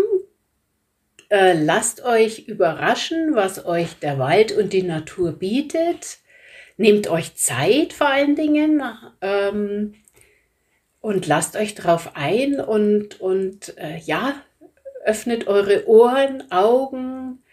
äh, 1.30 1.54
lasst 1.54 2.04
euch 2.04 2.48
überraschen, 2.48 3.36
was 3.36 3.66
euch 3.66 4.00
der 4.00 4.20
Wald 4.20 4.52
und 4.52 4.74
die 4.74 4.84
Natur 4.84 5.34
bietet. 5.34 6.20
Nehmt 6.78 7.08
euch 7.08 7.36
Zeit 7.36 7.94
vor 7.94 8.08
allen 8.08 8.36
Dingen 8.36 8.84
ähm, 9.22 9.96
und 11.00 11.28
lasst 11.28 11.56
euch 11.56 11.76
drauf 11.76 12.12
ein 12.16 12.60
und, 12.60 13.22
und 13.22 13.78
äh, 13.78 13.98
ja, 14.00 14.36
öffnet 15.06 15.48
eure 15.48 15.88
Ohren, 15.88 16.52
Augen, 16.52 17.44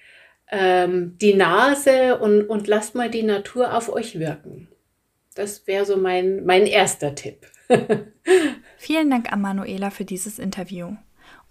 ähm, 0.50 1.16
die 1.20 1.34
Nase 1.34 2.18
und, 2.18 2.42
und 2.42 2.66
lasst 2.66 2.94
mal 2.94 3.10
die 3.10 3.22
Natur 3.22 3.76
auf 3.76 3.92
euch 3.92 4.18
wirken. 4.18 4.68
Das 5.34 5.66
wäre 5.66 5.84
so 5.84 5.96
mein, 5.96 6.44
mein 6.44 6.66
erster 6.66 7.14
Tipp. 7.14 7.46
Vielen 8.76 9.10
Dank 9.10 9.32
an 9.32 9.40
Manuela 9.40 9.90
für 9.90 10.04
dieses 10.04 10.38
Interview. 10.38 10.96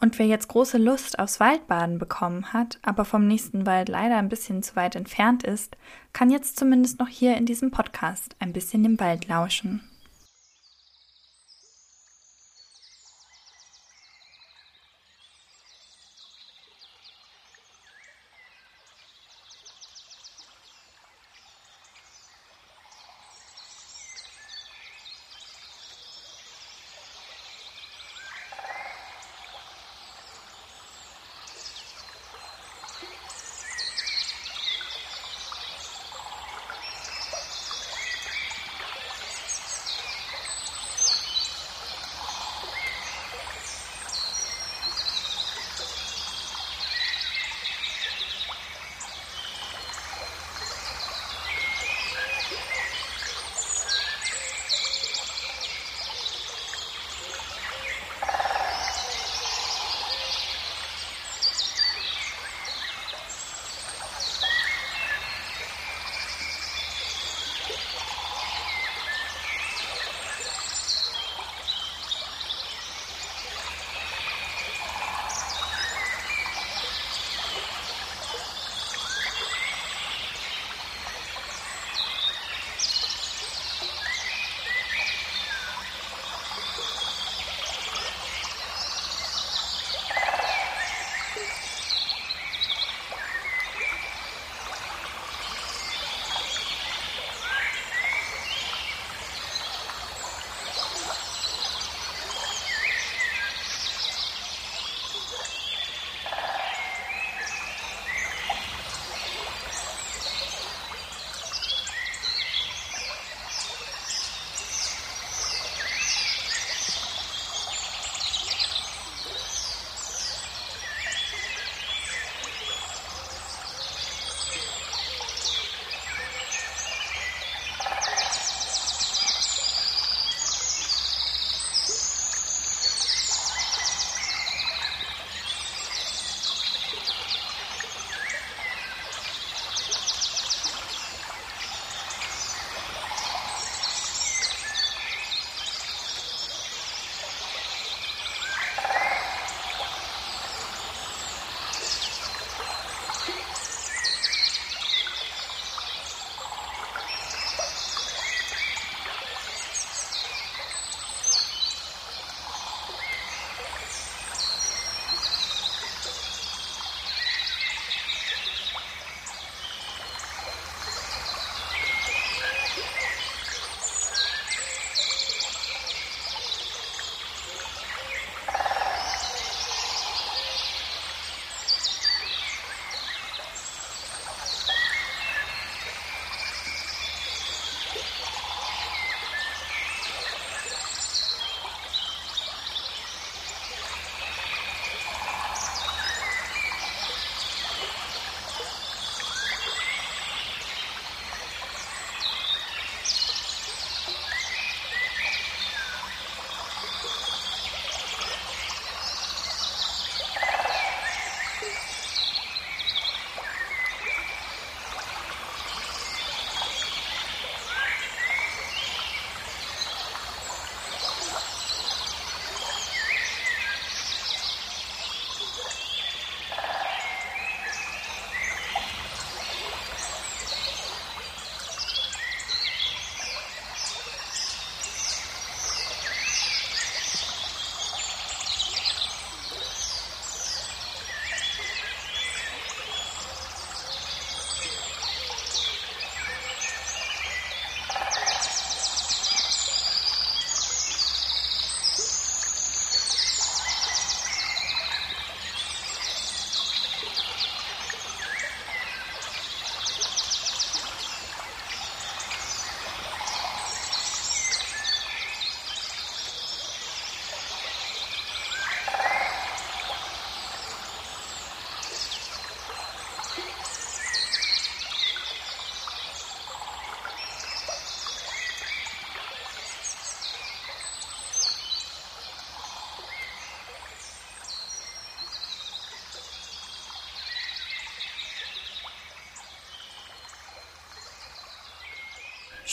Und 0.01 0.17
wer 0.17 0.25
jetzt 0.25 0.47
große 0.47 0.79
Lust 0.79 1.19
aufs 1.19 1.39
Waldbaden 1.39 1.99
bekommen 1.99 2.53
hat, 2.53 2.79
aber 2.81 3.05
vom 3.05 3.27
nächsten 3.27 3.67
Wald 3.67 3.87
leider 3.87 4.17
ein 4.17 4.29
bisschen 4.29 4.63
zu 4.63 4.75
weit 4.75 4.95
entfernt 4.95 5.43
ist, 5.43 5.77
kann 6.11 6.31
jetzt 6.31 6.57
zumindest 6.57 6.99
noch 6.99 7.07
hier 7.07 7.37
in 7.37 7.45
diesem 7.45 7.69
Podcast 7.69 8.35
ein 8.39 8.51
bisschen 8.51 8.81
dem 8.81 8.99
Wald 8.99 9.27
lauschen. 9.27 9.81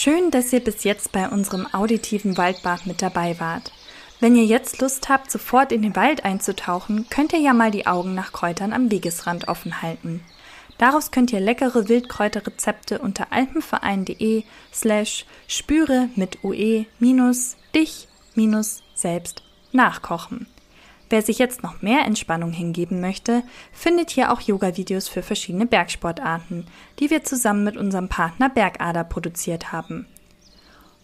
Schön, 0.01 0.31
dass 0.31 0.53
ihr 0.53 0.61
bis 0.61 0.85
jetzt 0.85 1.11
bei 1.11 1.29
unserem 1.29 1.67
auditiven 1.75 2.37
Waldbad 2.37 2.87
mit 2.87 3.03
dabei 3.03 3.41
wart. 3.41 3.73
Wenn 4.21 4.37
ihr 4.37 4.45
jetzt 4.45 4.81
Lust 4.81 5.09
habt, 5.09 5.29
sofort 5.29 5.73
in 5.73 5.83
den 5.83 5.97
Wald 5.97 6.25
einzutauchen, 6.25 7.09
könnt 7.11 7.33
ihr 7.33 7.41
ja 7.41 7.53
mal 7.53 7.73
die 7.73 7.89
Augen 7.89 8.15
nach 8.15 8.33
Kräutern 8.33 8.73
am 8.73 8.93
Wegesrand 8.93 9.49
offen 9.49 9.83
halten. 9.83 10.23
Daraus 10.79 11.11
könnt 11.11 11.33
ihr 11.33 11.41
leckere 11.41 11.89
Wildkräuterrezepte 11.89 13.01
unter 13.01 13.33
alpenverein.de 13.33 14.45
slash 14.73 15.27
spüre 15.49 16.11
mit 16.15 16.45
ue 16.45 16.87
minus 17.01 17.57
dich 17.75 18.07
minus 18.37 18.85
selbst 18.95 19.43
nachkochen. 19.73 20.47
Wer 21.11 21.23
sich 21.23 21.39
jetzt 21.39 21.63
noch 21.63 21.81
mehr 21.81 22.05
Entspannung 22.05 22.53
hingeben 22.53 23.01
möchte, 23.01 23.43
findet 23.73 24.11
hier 24.11 24.33
auch 24.33 24.41
Yoga-Videos 24.41 25.09
für 25.09 25.23
verschiedene 25.23 25.67
Bergsportarten, 25.67 26.67
die 26.99 27.11
wir 27.11 27.25
zusammen 27.25 27.65
mit 27.65 27.77
unserem 27.77 28.09
Partner 28.09 28.51
Bergader 28.51 29.05
produziert 29.05 29.73
haben. 29.73 30.07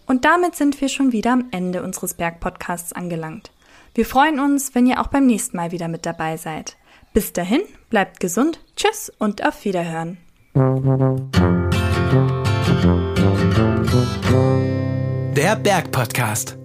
Und 0.07 0.25
damit 0.27 0.55
sind 0.55 0.81
wir 0.81 0.89
schon 0.89 1.13
wieder 1.13 1.33
am 1.33 1.47
Ende 1.51 1.83
unseres 1.83 2.15
Bergpodcasts 2.15 2.93
angelangt. 2.93 3.51
Wir 3.95 4.05
freuen 4.05 4.41
uns, 4.41 4.75
wenn 4.75 4.87
ihr 4.87 5.01
auch 5.01 5.07
beim 5.07 5.27
nächsten 5.27 5.57
Mal 5.57 5.73
wieder 5.73 5.89
mit 5.89 6.05
dabei 6.05 6.37
seid. 6.37 6.77
Bis 7.15 7.33
dahin, 7.33 7.63
bleibt 7.91 8.21
gesund, 8.21 8.61
tschüss 8.77 9.11
und 9.19 9.47
auf 9.47 9.65
Wiederhören. 9.65 10.19
Der 15.37 15.57
Bergpodcast. 15.57 16.64